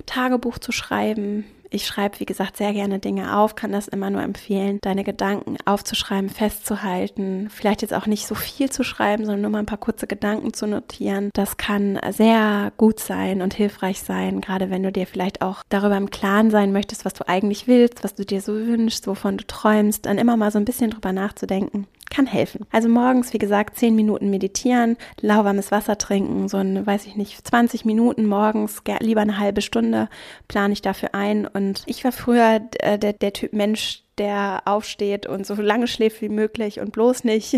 Tagebuch 0.07 0.59
zu 0.59 0.72
schreiben, 0.72 1.44
ich 1.72 1.87
schreibe, 1.87 2.20
wie 2.20 2.26
gesagt, 2.26 2.56
sehr 2.56 2.72
gerne 2.72 2.98
Dinge 2.98 3.38
auf, 3.38 3.54
kann 3.54 3.72
das 3.72 3.88
immer 3.88 4.11
nur 4.11 4.22
empfehlen, 4.22 4.78
deine 4.82 5.04
Gedanken 5.04 5.56
aufzuschreiben, 5.64 6.28
festzuhalten. 6.28 7.48
Vielleicht 7.50 7.82
jetzt 7.82 7.94
auch 7.94 8.06
nicht 8.06 8.26
so 8.26 8.35
viel 8.35 8.70
zu 8.70 8.85
schreiben, 8.85 9.24
sondern 9.24 9.42
nur 9.42 9.50
mal 9.50 9.58
ein 9.61 9.66
paar 9.66 9.78
kurze 9.78 10.06
Gedanken 10.06 10.52
zu 10.52 10.66
notieren. 10.66 11.30
Das 11.35 11.56
kann 11.56 11.98
sehr 12.11 12.72
gut 12.76 13.00
sein 13.00 13.42
und 13.42 13.54
hilfreich 13.54 14.02
sein, 14.02 14.40
gerade 14.40 14.70
wenn 14.70 14.82
du 14.82 14.92
dir 14.92 15.06
vielleicht 15.06 15.42
auch 15.42 15.62
darüber 15.68 15.96
im 15.96 16.11
Klaren 16.11 16.50
sein 16.50 16.72
möchtest, 16.72 17.04
was 17.04 17.14
du 17.14 17.26
eigentlich 17.28 17.66
willst, 17.66 18.04
was 18.04 18.14
du 18.14 18.24
dir 18.24 18.40
so 18.40 18.54
wünschst, 18.54 19.06
wovon 19.06 19.38
du 19.38 19.46
träumst, 19.46 20.06
dann 20.06 20.18
immer 20.18 20.37
mal 20.37 20.50
so 20.50 20.58
ein 20.58 20.64
bisschen 20.64 20.90
drüber 20.90 21.12
nachzudenken 21.12 21.87
kann 22.12 22.27
helfen. 22.27 22.66
Also 22.70 22.88
morgens, 22.88 23.33
wie 23.33 23.38
gesagt, 23.38 23.79
10 23.79 23.94
Minuten 23.94 24.31
meditieren, 24.31 24.96
lauwarmes 25.20 25.70
Wasser 25.72 25.98
trinken, 25.98 26.48
so 26.48 26.59
ein, 26.59 26.87
weiß 26.87 27.07
ich 27.07 27.16
nicht, 27.16 27.46
20 27.46 27.85
Minuten 27.85 28.27
morgens, 28.27 28.83
lieber 29.01 29.22
eine 29.22 29.38
halbe 29.38 29.62
Stunde 29.62 30.09
plane 30.46 30.75
ich 30.75 30.83
dafür 30.83 31.14
ein. 31.14 31.46
Und 31.46 31.83
ich 31.87 32.05
war 32.05 32.12
früher 32.12 32.61
äh, 32.79 32.98
der, 32.98 33.14
der 33.14 33.33
Typ 33.33 33.53
Mensch, 33.53 34.01
der 34.18 34.62
aufsteht 34.66 35.27
und 35.27 35.46
so 35.46 35.55
lange 35.55 35.87
schläft 35.87 36.20
wie 36.20 36.29
möglich 36.29 36.81
und 36.81 36.92
bloß 36.92 37.25
nicht 37.25 37.57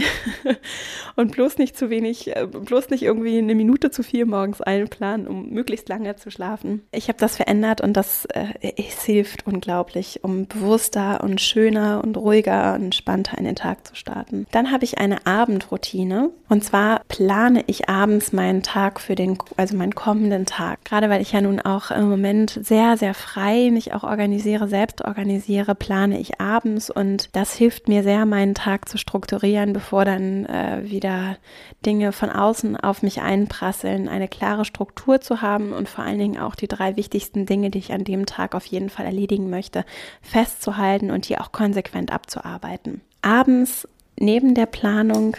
und 1.17 1.33
bloß 1.33 1.59
nicht 1.59 1.77
zu 1.77 1.90
wenig, 1.90 2.37
äh, 2.37 2.47
bloß 2.47 2.90
nicht 2.90 3.03
irgendwie 3.03 3.38
eine 3.38 3.57
Minute 3.57 3.90
zu 3.90 4.05
viel 4.05 4.25
morgens 4.25 4.61
einplanen, 4.61 5.27
um 5.27 5.51
möglichst 5.51 5.88
lange 5.88 6.14
zu 6.14 6.31
schlafen. 6.31 6.87
Ich 6.93 7.09
habe 7.09 7.19
das 7.19 7.37
verändert 7.37 7.81
und 7.81 7.97
das 7.97 8.27
äh, 8.27 8.47
es 8.77 9.03
hilft 9.03 9.47
unglaublich, 9.47 10.21
um 10.23 10.47
bewusster 10.47 11.25
und 11.25 11.40
schöner 11.40 12.03
und 12.05 12.17
ruhiger 12.17 12.75
und 12.75 12.85
entspannter 12.85 13.37
in 13.37 13.45
den 13.45 13.57
Tag 13.57 13.87
zu 13.87 13.97
starten. 13.97 14.47
Dann 14.53 14.71
habe 14.71 14.85
ich 14.85 14.99
eine 14.99 15.27
Abendroutine 15.27 16.31
und 16.49 16.62
zwar 16.62 17.01
plane 17.09 17.64
ich 17.67 17.88
abends 17.88 18.33
meinen 18.33 18.62
Tag 18.62 19.01
für 19.01 19.17
den, 19.17 19.38
also 19.57 19.77
meinen 19.77 19.97
kommenden 19.97 20.47
Tag. 20.47 20.85
Gerade 20.85 21.11
weil 21.11 21.21
ich 21.21 21.33
ja 21.33 21.40
nun 21.40 21.59
auch 21.59 21.90
im 21.90 22.09
Moment 22.09 22.61
sehr, 22.62 22.97
sehr 22.97 23.14
frei 23.14 23.71
mich 23.73 23.93
auch 23.93 24.05
organisiere, 24.05 24.69
selbst 24.69 25.05
organisiere, 25.05 25.75
plane 25.75 26.21
ich 26.21 26.40
abends 26.40 26.43
und 26.90 27.30
das 27.33 27.54
hilft 27.54 27.88
mir 27.88 28.02
sehr, 28.02 28.26
meinen 28.26 28.54
Tag 28.54 28.88
zu 28.88 28.98
strukturieren, 28.98 29.72
bevor 29.72 30.04
dann 30.04 30.44
äh, 30.44 30.83
wieder 30.85 31.38
Dinge 31.87 32.12
von 32.12 32.28
außen 32.28 32.76
auf 32.76 33.02
mich 33.02 33.22
einprasseln, 33.22 34.09
eine 34.09 34.28
klare 34.28 34.66
Struktur 34.66 35.20
zu 35.20 35.40
haben 35.40 35.72
und 35.72 35.88
vor 35.88 36.04
allen 36.04 36.18
Dingen 36.18 36.38
auch 36.38 36.54
die 36.54 36.68
drei 36.68 36.96
wichtigsten 36.96 37.46
Dinge, 37.46 37.70
die 37.70 37.78
ich 37.78 37.92
an 37.92 38.04
dem 38.04 38.26
Tag 38.26 38.54
auf 38.54 38.66
jeden 38.66 38.90
Fall 38.90 39.07
erledigen 39.07 39.48
möchte, 39.48 39.87
festzuhalten 40.20 41.11
und 41.11 41.28
die 41.28 41.38
auch 41.38 41.50
konsequent 41.50 42.12
abzuarbeiten. 42.12 43.00
Abends 43.22 43.88
neben 44.18 44.54
der 44.54 44.66
Planung 44.66 45.38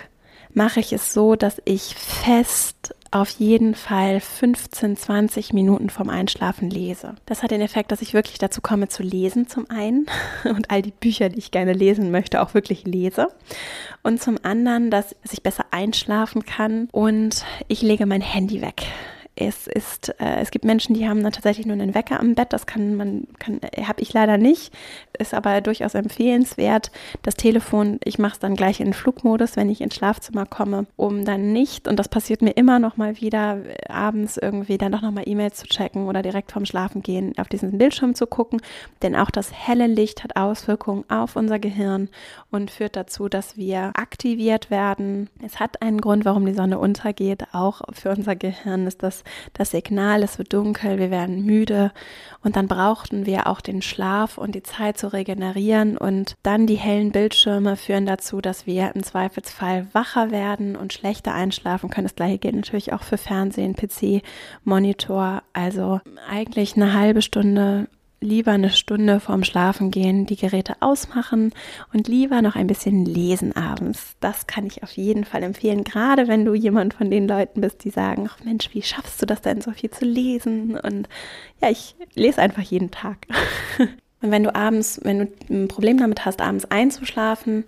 mache 0.53 0.79
ich 0.79 0.91
es 0.91 1.13
so, 1.13 1.35
dass 1.35 1.61
ich 1.65 1.93
fest 1.95 2.94
auf 3.15 3.30
jeden 3.30 3.75
Fall 3.75 4.19
15, 4.19 4.97
20 4.97 5.54
Minuten 5.54 5.89
vom 5.89 6.10
Einschlafen 6.10 6.69
lese. 6.69 7.15
Das 7.25 7.43
hat 7.43 7.51
den 7.51 7.62
Effekt, 7.62 7.93
dass 7.93 8.01
ich 8.01 8.13
wirklich 8.13 8.39
dazu 8.39 8.60
komme 8.60 8.89
zu 8.89 9.04
lesen 9.04 9.47
zum 9.47 9.69
einen 9.69 10.08
und 10.43 10.69
all 10.69 10.82
die 10.82 10.91
Bücher, 10.91 11.30
die 11.30 11.39
ich 11.39 11.51
gerne 11.51 11.71
lesen 11.71 12.12
möchte, 12.12 12.41
auch 12.41 12.54
wirklich 12.54 12.84
lese. 12.84 13.28
Und 14.04 14.21
zum 14.21 14.38
anderen, 14.43 14.91
dass 14.91 15.15
ich 15.32 15.41
besser 15.41 15.63
einschlafen 15.71 16.43
kann 16.43 16.89
und 16.91 17.45
ich 17.69 17.82
lege 17.82 18.06
mein 18.06 18.19
Handy 18.19 18.62
weg 18.62 18.86
es 19.36 19.67
ist, 19.67 20.10
äh, 20.19 20.38
es 20.39 20.52
gibt 20.52 20.63
Menschen, 20.63 20.95
die 20.95 21.08
haben 21.08 21.21
dann 21.21 21.34
tatsächlich 21.34 21.65
nur 21.65 21.74
einen 21.74 21.93
Wecker 21.93 22.19
am 22.19 22.36
Bett. 22.36 22.54
Das 22.54 22.65
kann 22.65 22.95
man, 22.95 23.28
kann, 23.38 23.60
habe 23.86 24.02
ich 24.02 24.13
leider 24.13 24.38
nicht. 24.38 24.74
Ist 25.19 25.34
aber 25.34 25.60
durchaus 25.62 25.93
empfehlenswert. 25.93 26.91
Das 27.21 27.36
Telefon, 27.36 28.00
ich 28.04 28.17
mache 28.17 28.34
es 28.34 28.39
dann 28.39 28.56
gleich 28.56 28.80
in 28.80 28.93
Flugmodus, 28.93 29.58
wenn 29.58 29.69
ich 29.69 29.82
ins 29.82 29.95
Schlafzimmer 29.95 30.45
komme, 30.45 30.86
um 30.95 31.26
dann 31.26 31.52
nicht, 31.52 31.88
und 31.88 31.98
das 32.00 32.08
passiert 32.08 32.41
mir 32.41 32.52
immer 32.52 32.80
noch 32.80 32.95
mal 32.95 33.19
wieder, 33.19 33.60
abends 33.89 34.38
irgendwie 34.38 34.78
dann 34.78 34.93
doch 34.93 35.02
noch 35.02 35.12
mal 35.12 35.28
E-Mails 35.28 35.58
zu 35.58 35.67
checken 35.67 36.08
oder 36.08 36.21
direkt 36.21 36.52
vorm 36.52 36.65
Schlafen 36.65 37.02
gehen 37.02 37.34
auf 37.38 37.50
diesen 37.50 37.78
Bildschirm 37.78 38.15
zu 38.15 38.28
gucken. 38.28 38.62
Denn 39.02 39.15
auch 39.15 39.32
das 39.32 39.52
helle 39.52 39.88
Licht 39.88 40.24
hat 40.24 40.38
Auswirkungen 40.38 41.04
auf 41.10 41.36
unser 41.36 41.60
Gehirn 41.60 42.10
und 42.52 42.71
führt 42.71 42.95
dazu, 42.95 43.28
dass 43.28 43.58
wir 43.58 43.91
aktiviert 43.95 44.69
werden. 44.71 45.30
Es 45.43 45.60
hat 45.60 45.82
einen 45.82 46.00
Grund, 46.00 46.24
warum 46.24 46.45
die 46.45 46.54
Sonne 46.54 46.80
untergeht. 46.80 47.43
Auch 47.52 47.82
für 47.91 48.12
unser 48.12 48.36
Gehirn 48.38 48.88
ist 48.88 49.04
das 49.04 49.24
das 49.53 49.71
Signal, 49.71 50.23
es 50.23 50.38
wird 50.38 50.53
dunkel, 50.53 50.99
wir 50.99 51.11
werden 51.11 51.45
müde 51.45 51.91
und 52.43 52.55
dann 52.55 52.67
brauchten 52.67 53.25
wir 53.25 53.47
auch 53.47 53.61
den 53.61 53.81
Schlaf 53.81 54.38
und 54.38 54.55
die 54.55 54.63
Zeit 54.63 54.97
zu 54.97 55.11
regenerieren 55.11 55.97
und 55.97 56.35
dann 56.43 56.67
die 56.67 56.75
hellen 56.75 57.11
Bildschirme 57.11 57.75
führen 57.75 58.05
dazu, 58.05 58.41
dass 58.41 58.65
wir 58.65 58.93
im 58.95 59.03
Zweifelsfall 59.03 59.88
wacher 59.93 60.31
werden 60.31 60.75
und 60.75 60.93
schlechter 60.93 61.33
einschlafen 61.33 61.89
können. 61.89 62.05
Das 62.05 62.15
gleiche 62.15 62.38
gilt 62.38 62.55
natürlich 62.55 62.93
auch 62.93 63.03
für 63.03 63.17
Fernsehen, 63.17 63.75
PC, 63.75 64.21
Monitor. 64.63 65.43
Also 65.53 66.01
eigentlich 66.29 66.75
eine 66.75 66.93
halbe 66.93 67.21
Stunde 67.21 67.88
lieber 68.21 68.51
eine 68.51 68.69
Stunde 68.69 69.19
vorm 69.19 69.43
Schlafengehen 69.43 70.25
die 70.25 70.36
Geräte 70.36 70.75
ausmachen 70.80 71.54
und 71.93 72.08
lieber 72.08 72.41
noch 72.41 72.56
ein 72.56 72.67
bisschen 72.67 73.06
lesen 73.06 73.56
abends. 73.56 74.15
Das 74.19 74.47
kann 74.47 74.65
ich 74.65 74.84
auf 74.84 74.91
jeden 74.91 75.25
Fall 75.25 75.43
empfehlen, 75.43 75.84
gerade 75.84 76.28
wenn 76.28 76.45
du 76.45 76.54
jemand 76.54 76.93
von 76.93 77.12
den 77.12 77.28
Leuten 77.28 77.62
bist, 77.62 77.84
die 77.84 77.89
sagen, 77.89 78.28
ach 78.30 78.43
Mensch, 78.43 78.69
wie 78.73 78.82
schaffst 78.82 79.21
du 79.21 79.25
das 79.25 79.41
denn 79.41 79.62
so 79.62 79.71
viel 79.71 79.91
zu 79.91 80.06
lesen? 80.06 80.78
Und 80.78 81.10
ja, 81.62 81.69
ich 81.69 81.95
lese 82.13 82.41
einfach 82.41 82.63
jeden 82.63 82.91
Tag. 82.91 83.28
Und 84.25 84.31
wenn 84.31 84.43
du 84.43 84.55
abends, 84.55 84.99
wenn 85.03 85.19
du 85.19 85.27
ein 85.51 85.67
Problem 85.67 85.99
damit 85.99 86.25
hast, 86.25 86.41
abends 86.41 86.65
einzuschlafen, 86.65 87.63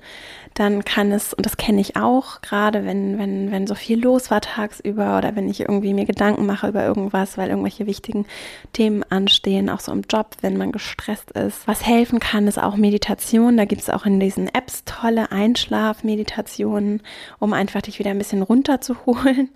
dann 0.55 0.83
kann 0.83 1.11
es, 1.11 1.35
und 1.35 1.45
das 1.45 1.57
kenne 1.57 1.79
ich 1.79 1.95
auch, 1.97 2.41
gerade 2.41 2.83
wenn, 2.83 3.19
wenn, 3.19 3.51
wenn 3.51 3.67
so 3.67 3.75
viel 3.75 4.01
los 4.01 4.31
war 4.31 4.41
tagsüber 4.41 5.19
oder 5.19 5.35
wenn 5.35 5.47
ich 5.47 5.59
irgendwie 5.59 5.93
mir 5.93 6.05
Gedanken 6.05 6.47
mache 6.47 6.69
über 6.69 6.83
irgendwas, 6.83 7.37
weil 7.37 7.49
irgendwelche 7.49 7.85
wichtigen 7.85 8.25
Themen 8.73 9.03
anstehen, 9.03 9.69
auch 9.69 9.81
so 9.81 9.91
im 9.91 10.01
Job, 10.09 10.31
wenn 10.41 10.57
man 10.57 10.71
gestresst 10.71 11.29
ist. 11.31 11.67
Was 11.67 11.85
helfen 11.85 12.19
kann, 12.19 12.47
ist 12.47 12.57
auch 12.57 12.75
Meditation. 12.75 13.55
Da 13.55 13.65
gibt 13.65 13.83
es 13.83 13.91
auch 13.91 14.07
in 14.07 14.19
diesen 14.19 14.47
Apps 14.47 14.83
tolle 14.83 15.31
Einschlafmeditationen, 15.31 17.03
um 17.37 17.53
einfach 17.53 17.83
dich 17.83 17.99
wieder 17.99 18.09
ein 18.09 18.17
bisschen 18.17 18.41
runterzuholen. 18.41 19.49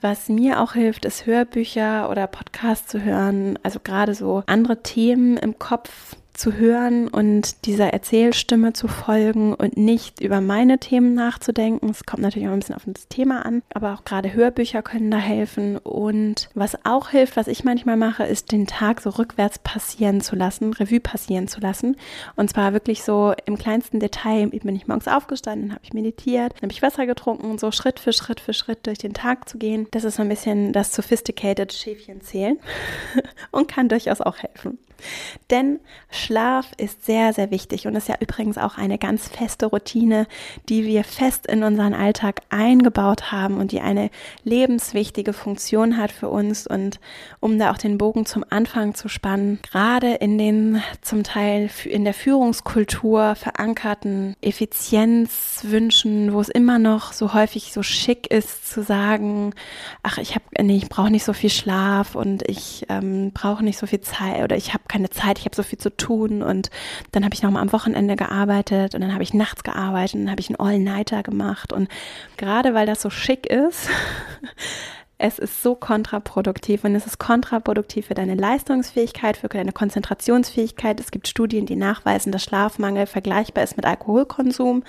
Was 0.00 0.28
mir 0.28 0.60
auch 0.60 0.72
hilft, 0.72 1.04
ist 1.04 1.26
Hörbücher 1.26 2.10
oder 2.10 2.26
Podcasts 2.26 2.88
zu 2.88 3.04
hören, 3.04 3.56
also 3.62 3.78
gerade 3.84 4.14
so 4.14 4.42
andere 4.46 4.82
Themen 4.82 5.36
im 5.36 5.58
Kopf 5.58 6.16
zu 6.40 6.54
hören 6.54 7.08
und 7.08 7.66
dieser 7.66 7.92
Erzählstimme 7.92 8.72
zu 8.72 8.88
folgen 8.88 9.52
und 9.52 9.76
nicht 9.76 10.22
über 10.22 10.40
meine 10.40 10.78
Themen 10.78 11.12
nachzudenken. 11.12 11.90
Es 11.90 12.06
kommt 12.06 12.22
natürlich 12.22 12.48
auch 12.48 12.52
ein 12.52 12.60
bisschen 12.60 12.74
auf 12.74 12.84
das 12.86 13.08
Thema 13.08 13.44
an, 13.44 13.62
aber 13.74 13.92
auch 13.92 14.04
gerade 14.06 14.32
Hörbücher 14.32 14.80
können 14.80 15.10
da 15.10 15.18
helfen. 15.18 15.76
Und 15.76 16.48
was 16.54 16.78
auch 16.86 17.10
hilft, 17.10 17.36
was 17.36 17.46
ich 17.46 17.62
manchmal 17.64 17.98
mache, 17.98 18.24
ist 18.24 18.52
den 18.52 18.66
Tag 18.66 19.02
so 19.02 19.10
rückwärts 19.10 19.58
passieren 19.58 20.22
zu 20.22 20.34
lassen, 20.34 20.72
Revue 20.72 21.00
passieren 21.00 21.46
zu 21.46 21.60
lassen. 21.60 21.96
Und 22.36 22.48
zwar 22.48 22.72
wirklich 22.72 23.02
so 23.02 23.34
im 23.44 23.58
kleinsten 23.58 24.00
Detail. 24.00 24.46
Bin 24.46 24.76
ich 24.76 24.88
morgens 24.88 25.08
aufgestanden, 25.08 25.72
habe 25.72 25.82
ich 25.82 25.92
meditiert, 25.92 26.54
habe 26.62 26.72
ich 26.72 26.80
Wasser 26.80 27.04
getrunken 27.04 27.50
und 27.50 27.60
so 27.60 27.70
Schritt 27.70 28.00
für 28.00 28.14
Schritt 28.14 28.40
für 28.40 28.54
Schritt 28.54 28.86
durch 28.86 28.98
den 28.98 29.12
Tag 29.12 29.46
zu 29.46 29.58
gehen. 29.58 29.88
Das 29.90 30.04
ist 30.04 30.16
so 30.16 30.22
ein 30.22 30.28
bisschen 30.30 30.72
das 30.72 30.94
sophisticated 30.94 31.72
Schäfchen 31.74 32.22
zählen 32.22 32.58
und 33.50 33.68
kann 33.68 33.90
durchaus 33.90 34.22
auch 34.22 34.38
helfen. 34.38 34.78
Denn 35.50 35.80
Schlaf 36.10 36.72
ist 36.76 37.04
sehr, 37.04 37.32
sehr 37.32 37.50
wichtig 37.50 37.86
und 37.86 37.94
ist 37.94 38.08
ja 38.08 38.16
übrigens 38.20 38.58
auch 38.58 38.78
eine 38.78 38.98
ganz 38.98 39.28
feste 39.28 39.66
Routine, 39.66 40.26
die 40.68 40.84
wir 40.84 41.04
fest 41.04 41.46
in 41.46 41.62
unseren 41.62 41.94
Alltag 41.94 42.42
eingebaut 42.50 43.32
haben 43.32 43.58
und 43.58 43.72
die 43.72 43.80
eine 43.80 44.10
lebenswichtige 44.44 45.32
Funktion 45.32 45.96
hat 45.96 46.12
für 46.12 46.28
uns. 46.28 46.66
Und 46.66 47.00
um 47.40 47.58
da 47.58 47.70
auch 47.70 47.78
den 47.78 47.98
Bogen 47.98 48.26
zum 48.26 48.44
Anfang 48.48 48.94
zu 48.94 49.08
spannen, 49.08 49.60
gerade 49.62 50.14
in 50.14 50.38
den 50.38 50.82
zum 51.02 51.24
Teil 51.24 51.70
in 51.84 52.04
der 52.04 52.14
Führungskultur 52.14 53.34
verankerten 53.34 54.36
Effizienzwünschen, 54.40 56.32
wo 56.32 56.40
es 56.40 56.48
immer 56.48 56.78
noch 56.78 57.12
so 57.12 57.34
häufig 57.34 57.72
so 57.72 57.82
schick 57.82 58.30
ist 58.30 58.68
zu 58.70 58.82
sagen, 58.82 59.54
ach, 60.02 60.18
ich 60.18 60.34
habe, 60.34 60.44
nee, 60.62 60.76
ich 60.76 60.88
brauche 60.88 61.10
nicht 61.10 61.24
so 61.24 61.32
viel 61.32 61.50
Schlaf 61.50 62.14
und 62.14 62.48
ich 62.48 62.86
ähm, 62.88 63.32
brauche 63.32 63.64
nicht 63.64 63.78
so 63.78 63.86
viel 63.86 64.00
Zeit 64.00 64.42
oder 64.42 64.56
ich 64.56 64.72
habe 64.72 64.84
keine 64.90 65.10
Zeit, 65.10 65.38
ich 65.38 65.44
habe 65.44 65.56
so 65.56 65.62
viel 65.62 65.78
zu 65.78 65.96
tun 65.96 66.42
und 66.42 66.70
dann 67.12 67.24
habe 67.24 67.34
ich 67.34 67.42
noch 67.42 67.50
mal 67.50 67.62
am 67.62 67.72
Wochenende 67.72 68.16
gearbeitet 68.16 68.94
und 68.94 69.00
dann 69.00 69.12
habe 69.12 69.22
ich 69.22 69.32
nachts 69.32 69.62
gearbeitet 69.62 70.16
und 70.16 70.20
dann 70.22 70.30
habe 70.30 70.40
ich 70.40 70.48
einen 70.48 70.60
All-Nighter 70.60 71.22
gemacht 71.22 71.72
und 71.72 71.88
gerade 72.36 72.74
weil 72.74 72.86
das 72.86 73.00
so 73.00 73.10
schick 73.10 73.46
ist, 73.46 73.88
es 75.18 75.38
ist 75.38 75.62
so 75.62 75.74
kontraproduktiv 75.74 76.84
und 76.84 76.94
es 76.94 77.06
ist 77.06 77.18
kontraproduktiv 77.18 78.06
für 78.06 78.14
deine 78.14 78.34
Leistungsfähigkeit, 78.34 79.36
für 79.36 79.48
deine 79.48 79.72
Konzentrationsfähigkeit. 79.72 80.98
Es 80.98 81.10
gibt 81.10 81.28
Studien, 81.28 81.66
die 81.66 81.76
nachweisen, 81.76 82.32
dass 82.32 82.42
Schlafmangel 82.42 83.06
vergleichbar 83.06 83.62
ist 83.62 83.76
mit 83.76 83.84
Alkoholkonsum. 83.84 84.82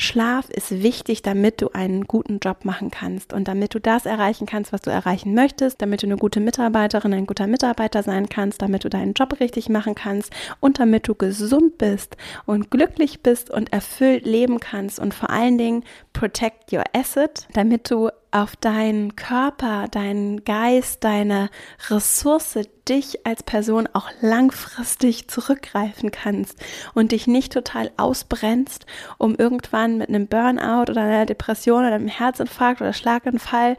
Schlaf 0.00 0.48
ist 0.48 0.82
wichtig, 0.84 1.22
damit 1.22 1.60
du 1.60 1.70
einen 1.72 2.04
guten 2.04 2.38
Job 2.38 2.64
machen 2.64 2.92
kannst 2.92 3.32
und 3.32 3.48
damit 3.48 3.74
du 3.74 3.80
das 3.80 4.06
erreichen 4.06 4.46
kannst, 4.46 4.72
was 4.72 4.80
du 4.80 4.90
erreichen 4.90 5.34
möchtest, 5.34 5.82
damit 5.82 6.04
du 6.04 6.06
eine 6.06 6.16
gute 6.16 6.38
Mitarbeiterin, 6.38 7.12
ein 7.12 7.26
guter 7.26 7.48
Mitarbeiter 7.48 8.04
sein 8.04 8.28
kannst, 8.28 8.62
damit 8.62 8.84
du 8.84 8.90
deinen 8.90 9.14
Job 9.14 9.40
richtig 9.40 9.68
machen 9.68 9.96
kannst 9.96 10.32
und 10.60 10.78
damit 10.78 11.08
du 11.08 11.16
gesund 11.16 11.78
bist 11.78 12.16
und 12.46 12.70
glücklich 12.70 13.24
bist 13.24 13.50
und 13.50 13.72
erfüllt 13.72 14.24
leben 14.24 14.60
kannst 14.60 15.00
und 15.00 15.14
vor 15.14 15.30
allen 15.30 15.58
Dingen 15.58 15.82
protect 16.12 16.72
your 16.72 16.84
asset, 16.94 17.48
damit 17.54 17.90
du 17.90 18.10
auf 18.30 18.56
deinen 18.56 19.16
Körper, 19.16 19.86
deinen 19.90 20.44
Geist, 20.44 21.04
deine 21.04 21.50
Ressource, 21.88 22.58
dich 22.88 23.26
als 23.26 23.42
Person 23.42 23.88
auch 23.92 24.08
langfristig 24.20 25.28
zurückgreifen 25.28 26.10
kannst 26.10 26.58
und 26.94 27.12
dich 27.12 27.26
nicht 27.26 27.52
total 27.52 27.90
ausbrennst, 27.96 28.86
um 29.18 29.34
irgendwann 29.34 29.98
mit 29.98 30.08
einem 30.08 30.26
Burnout 30.26 30.90
oder 30.90 31.02
einer 31.02 31.26
Depression 31.26 31.84
oder 31.84 31.94
einem 31.94 32.08
Herzinfarkt 32.08 32.80
oder 32.80 32.92
Schlaganfall 32.92 33.76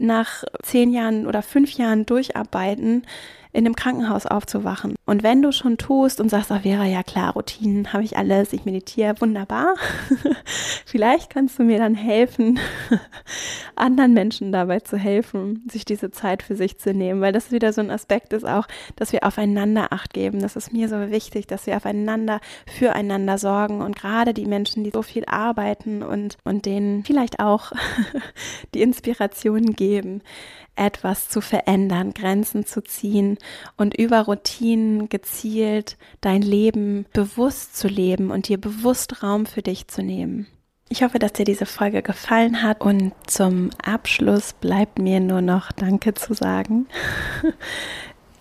nach 0.00 0.44
zehn 0.62 0.92
Jahren 0.92 1.26
oder 1.26 1.42
fünf 1.42 1.72
Jahren 1.72 2.06
durcharbeiten, 2.06 3.04
in 3.52 3.64
einem 3.64 3.76
Krankenhaus 3.76 4.26
aufzuwachen. 4.26 4.94
Und 5.06 5.22
wenn 5.22 5.42
du 5.42 5.52
schon 5.52 5.78
tust 5.78 6.20
und 6.20 6.28
sagst, 6.28 6.52
ach 6.52 6.62
Vera, 6.62 6.84
ja 6.84 7.02
klar, 7.02 7.32
Routinen 7.32 7.92
habe 7.92 8.04
ich 8.04 8.16
alles, 8.16 8.52
ich 8.52 8.64
meditiere, 8.64 9.20
wunderbar. 9.20 9.74
Vielleicht 10.84 11.30
kannst 11.30 11.58
du 11.58 11.62
mir 11.62 11.78
dann 11.78 11.94
helfen, 11.94 12.58
anderen 13.76 14.12
Menschen 14.12 14.52
dabei 14.52 14.80
zu 14.80 14.96
helfen, 14.96 15.64
sich 15.70 15.84
diese 15.84 16.10
Zeit 16.10 16.42
für 16.42 16.56
sich 16.56 16.78
zu 16.78 16.92
nehmen, 16.92 17.20
weil 17.20 17.32
das 17.32 17.52
wieder 17.52 17.72
so 17.72 17.80
ein 17.80 17.90
Aspekt 17.90 18.32
ist 18.32 18.44
auch, 18.44 18.66
dass 18.96 19.12
wir 19.12 19.24
aufeinander 19.24 19.92
Acht 19.92 20.12
geben. 20.12 20.40
Das 20.40 20.56
ist 20.56 20.72
mir 20.72 20.88
so 20.88 21.10
wichtig, 21.10 21.46
dass 21.46 21.66
wir 21.66 21.76
aufeinander, 21.76 22.40
füreinander 22.66 23.38
sorgen 23.38 23.80
und 23.80 23.96
gerade 23.96 24.34
die 24.34 24.46
Menschen, 24.46 24.84
die 24.84 24.90
so 24.90 25.02
viel 25.02 25.24
arbeiten 25.26 26.02
und, 26.02 26.36
und 26.44 26.66
denen 26.66 27.04
vielleicht 27.04 27.40
auch 27.40 27.72
die 28.74 28.82
Inspiration 28.82 29.72
geben, 29.72 30.22
etwas 30.78 31.28
zu 31.28 31.40
verändern, 31.40 32.14
Grenzen 32.14 32.64
zu 32.64 32.82
ziehen 32.82 33.38
und 33.76 33.96
über 33.96 34.20
Routinen 34.22 35.08
gezielt 35.08 35.96
dein 36.20 36.42
Leben 36.42 37.06
bewusst 37.12 37.76
zu 37.76 37.88
leben 37.88 38.30
und 38.30 38.48
dir 38.48 38.58
bewusst 38.58 39.22
Raum 39.22 39.46
für 39.46 39.62
dich 39.62 39.88
zu 39.88 40.02
nehmen. 40.02 40.46
Ich 40.90 41.02
hoffe, 41.02 41.18
dass 41.18 41.34
dir 41.34 41.44
diese 41.44 41.66
Folge 41.66 42.02
gefallen 42.02 42.62
hat 42.62 42.80
und 42.80 43.12
zum 43.26 43.70
Abschluss 43.84 44.54
bleibt 44.54 44.98
mir 44.98 45.20
nur 45.20 45.42
noch 45.42 45.72
Danke 45.72 46.14
zu 46.14 46.34
sagen. 46.34 46.86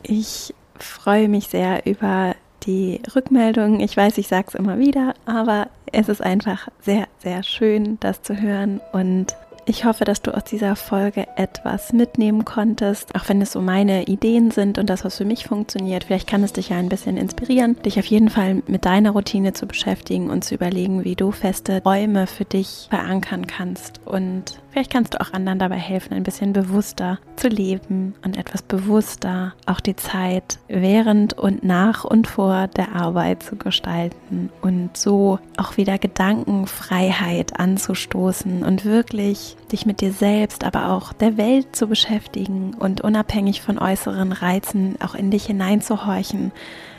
Ich 0.04 0.54
freue 0.80 1.28
mich 1.28 1.48
sehr 1.48 1.86
über 1.86 2.36
die 2.64 3.02
Rückmeldungen. 3.14 3.80
Ich 3.80 3.98
weiß, 3.98 4.18
ich 4.20 4.28
sage 4.28 4.46
es 4.50 4.56
immer 4.56 4.78
wieder, 4.80 5.16
aber 5.26 5.70
es 5.92 6.08
ist 6.08 6.22
einfach 6.22 6.68
sehr, 6.80 7.08
sehr 7.18 7.44
schön, 7.44 7.98
das 8.00 8.22
zu 8.22 8.40
hören 8.40 8.80
und 8.94 9.36
ich 9.68 9.84
hoffe, 9.84 10.06
dass 10.06 10.22
du 10.22 10.34
aus 10.34 10.46
dieser 10.46 10.78
Folge 10.78 11.28
etwas 11.36 11.92
mitnehmen 11.92 12.46
konntest, 12.46 13.14
auch 13.16 13.28
wenn 13.28 13.42
es 13.42 13.52
so 13.52 13.60
meine 13.60 14.06
Ideen 14.06 14.50
sind 14.50 14.78
und 14.78 14.90
das, 14.90 15.04
was 15.04 15.18
für 15.18 15.26
mich 15.26 15.46
funktioniert. 15.46 16.06
Vielleicht 16.06 16.28
kann 16.28 16.42
es 16.42 16.54
dich 16.54 16.70
ja 16.70 16.78
ein 16.78 16.88
bisschen 16.88 17.18
inspirieren, 17.18 17.76
dich 17.82 18.00
auf 18.00 18.06
jeden 18.06 18.30
Fall 18.30 18.64
mit 18.68 18.86
deiner 18.86 19.12
Routine 19.12 19.52
zu 19.52 19.68
beschäftigen 19.68 20.30
und 20.30 20.46
zu 20.46 20.56
überlegen, 20.56 21.04
wie 21.04 21.16
du 21.16 21.32
feste 21.32 21.82
Räume 21.84 22.28
für 22.28 22.46
dich 22.46 22.88
verankern 22.90 23.46
kannst. 23.46 24.00
Und 24.06 24.62
vielleicht 24.72 24.92
kannst 24.92 25.14
du 25.14 25.22
auch 25.22 25.34
anderen 25.34 25.60
dabei 25.60 25.76
helfen, 25.76 26.14
ein 26.14 26.24
bisschen 26.24 26.54
bewusster 26.54 27.20
zu 27.36 27.50
leben 27.50 28.16
und 28.24 28.38
etwas 28.38 28.62
bewusster 28.62 29.54
auch 29.66 29.82
die 29.82 29.98
Zeit 29.98 30.60
während 30.70 31.38
und 31.38 31.66
nach 31.66 32.06
und 32.06 32.26
vor 32.28 32.68
der 32.68 32.96
Arbeit 32.96 33.44
zu 33.44 33.58
gestalten 33.58 34.50
und 34.62 34.96
so 34.96 35.40
auch 35.58 35.76
wieder 35.76 35.98
Gedankenfreiheit 35.98 37.60
anzustoßen 37.60 38.64
und 38.64 38.86
wirklich 38.86 39.57
dich 39.72 39.86
mit 39.86 40.02
dir 40.02 40.12
selbst, 40.12 40.64
aber 40.64 40.92
auch 40.92 41.14
der 41.14 41.38
Welt 41.38 41.76
zu 41.76 41.88
beschäftigen 41.88 42.74
und 42.74 43.02
unabhängig 43.02 43.62
von 43.62 43.78
äußeren 43.78 44.32
Reizen 44.32 44.96
auch 45.02 45.16
in 45.16 45.32
dich 45.32 45.46
hineinzuhorchen. 45.46 46.52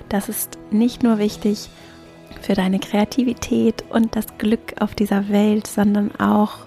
Das 0.08 0.28
ist 0.28 0.58
nicht 0.70 1.02
nur 1.02 1.18
wichtig 1.18 1.70
für 2.40 2.54
deine 2.54 2.78
Kreativität 2.78 3.84
und 3.90 4.14
das 4.16 4.26
Glück 4.38 4.74
auf 4.80 4.94
dieser 4.94 5.28
Welt, 5.28 5.66
sondern 5.66 6.14
auch, 6.16 6.66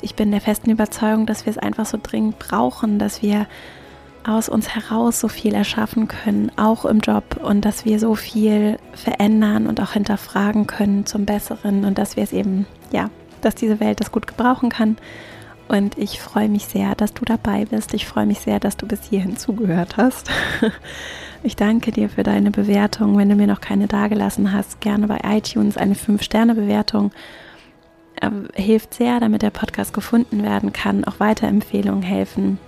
ich 0.00 0.14
bin 0.14 0.30
der 0.30 0.40
festen 0.40 0.70
Überzeugung, 0.70 1.26
dass 1.26 1.46
wir 1.46 1.50
es 1.50 1.58
einfach 1.58 1.86
so 1.86 1.98
dringend 2.02 2.38
brauchen, 2.38 2.98
dass 2.98 3.22
wir 3.22 3.46
aus 4.24 4.48
uns 4.48 4.68
heraus 4.74 5.18
so 5.18 5.28
viel 5.28 5.54
erschaffen 5.54 6.08
können, 6.08 6.52
auch 6.56 6.84
im 6.84 7.00
Job 7.00 7.40
und 7.42 7.64
dass 7.64 7.84
wir 7.84 7.98
so 7.98 8.14
viel 8.14 8.78
verändern 8.92 9.66
und 9.66 9.80
auch 9.80 9.92
hinterfragen 9.92 10.66
können 10.66 11.06
zum 11.06 11.24
Besseren 11.24 11.84
und 11.84 11.98
dass 11.98 12.16
wir 12.16 12.22
es 12.22 12.32
eben, 12.32 12.66
ja, 12.92 13.10
dass 13.44 13.54
diese 13.54 13.80
Welt 13.80 14.00
das 14.00 14.12
gut 14.12 14.26
gebrauchen 14.26 14.70
kann 14.70 14.96
Und 15.68 15.96
ich 15.98 16.20
freue 16.20 16.48
mich 16.48 16.66
sehr, 16.66 16.94
dass 16.94 17.14
du 17.14 17.24
dabei 17.24 17.64
bist. 17.64 17.94
Ich 17.94 18.06
freue 18.06 18.26
mich 18.26 18.40
sehr, 18.40 18.60
dass 18.60 18.76
du 18.76 18.86
bis 18.86 19.04
hierhin 19.04 19.36
zugehört 19.36 19.96
hast. 19.96 20.30
Ich 21.44 21.56
danke 21.56 21.90
dir 21.90 22.08
für 22.08 22.22
deine 22.22 22.52
Bewertung. 22.52 23.18
Wenn 23.18 23.28
du 23.28 23.34
mir 23.34 23.48
noch 23.48 23.60
keine 23.60 23.88
dagelassen 23.88 24.52
hast, 24.52 24.80
gerne 24.80 25.08
bei 25.08 25.18
iTunes 25.24 25.76
eine 25.76 25.94
5-Sterne-Bewertung. 25.94 27.10
Äh, 28.20 28.30
hilft 28.54 28.94
sehr, 28.94 29.18
damit 29.18 29.42
der 29.42 29.50
Podcast 29.50 29.92
gefunden 29.92 30.44
werden 30.44 30.72
kann. 30.72 31.04
Auch 31.04 31.18
Weiterempfehlungen 31.18 32.04
helfen. 32.04 32.58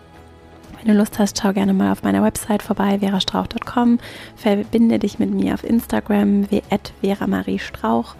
Wenn 0.77 0.93
du 0.93 0.99
Lust 0.99 1.21
hast, 1.21 1.41
schau 1.41 1.53
gerne 1.53 1.73
mal 1.73 1.93
auf 1.93 2.03
meiner 2.03 2.23
Website 2.23 2.65
vorbei, 2.65 2.99
verastrauch.com. 2.99 4.01
Verbinde 4.35 4.99
dich 4.99 5.21
mit 5.21 5.31
mir 5.31 5.55
auf 5.55 5.63
Instagram, 5.63 6.51
wie 6.51 6.63
Vera 7.01 7.29
Marie 7.29 7.61
Strauch 7.61 8.17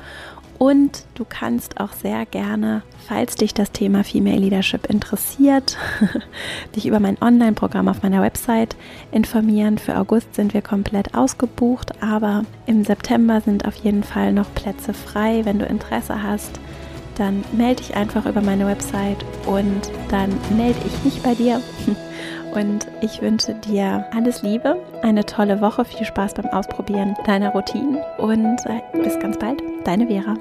und 0.59 1.05
du 1.15 1.25
kannst 1.29 1.81
auch 1.81 1.93
sehr 1.93 2.27
gerne, 2.27 2.83
falls 3.09 3.35
dich 3.35 3.55
das 3.55 3.73
Thema 3.73 4.05
Female 4.05 4.39
Leadership 4.39 4.87
interessiert, 4.87 5.77
dich 6.77 6.87
über 6.87 7.01
mein 7.01 7.21
Online-Programm 7.21 7.89
auf 7.89 8.03
meiner 8.03 8.23
Website 8.23 8.77
informieren. 9.13 9.79
Für 9.79 9.99
August 9.99 10.35
sind 10.35 10.55
wir 10.55 10.63
komplett 10.63 11.15
ausgebucht, 11.15 12.03
aber 12.03 12.45
im 12.67 12.85
September 12.85 13.41
sind 13.41 13.67
auf 13.67 13.75
jeden 13.77 14.05
Fall 14.05 14.33
noch 14.33 14.53
Plätze 14.55 14.95
frei. 14.95 15.45
Wenn 15.45 15.59
du 15.59 15.67
Interesse 15.67 16.23
hast, 16.23 16.61
dann 17.17 17.45
melde 17.53 17.83
dich 17.83 17.97
einfach 17.97 18.27
über 18.27 18.41
meine 18.41 18.67
Website 18.67 19.25
und 19.47 19.91
dann 20.09 20.31
melde 20.57 20.79
ich 20.87 21.05
mich 21.05 21.23
bei 21.23 21.35
dir. 21.35 21.61
Und 22.55 22.87
ich 23.01 23.21
wünsche 23.21 23.55
dir 23.55 24.07
alles 24.15 24.43
Liebe, 24.43 24.77
eine 25.03 25.25
tolle 25.25 25.61
Woche, 25.61 25.85
viel 25.85 26.07
Spaß 26.07 26.35
beim 26.35 26.47
Ausprobieren 26.47 27.17
deiner 27.27 27.51
Routinen 27.51 27.99
und 28.19 28.59
äh, 28.67 29.03
bis 29.03 29.19
ganz 29.19 29.39
bald, 29.39 29.61
deine 29.85 30.07
Vera. 30.07 30.37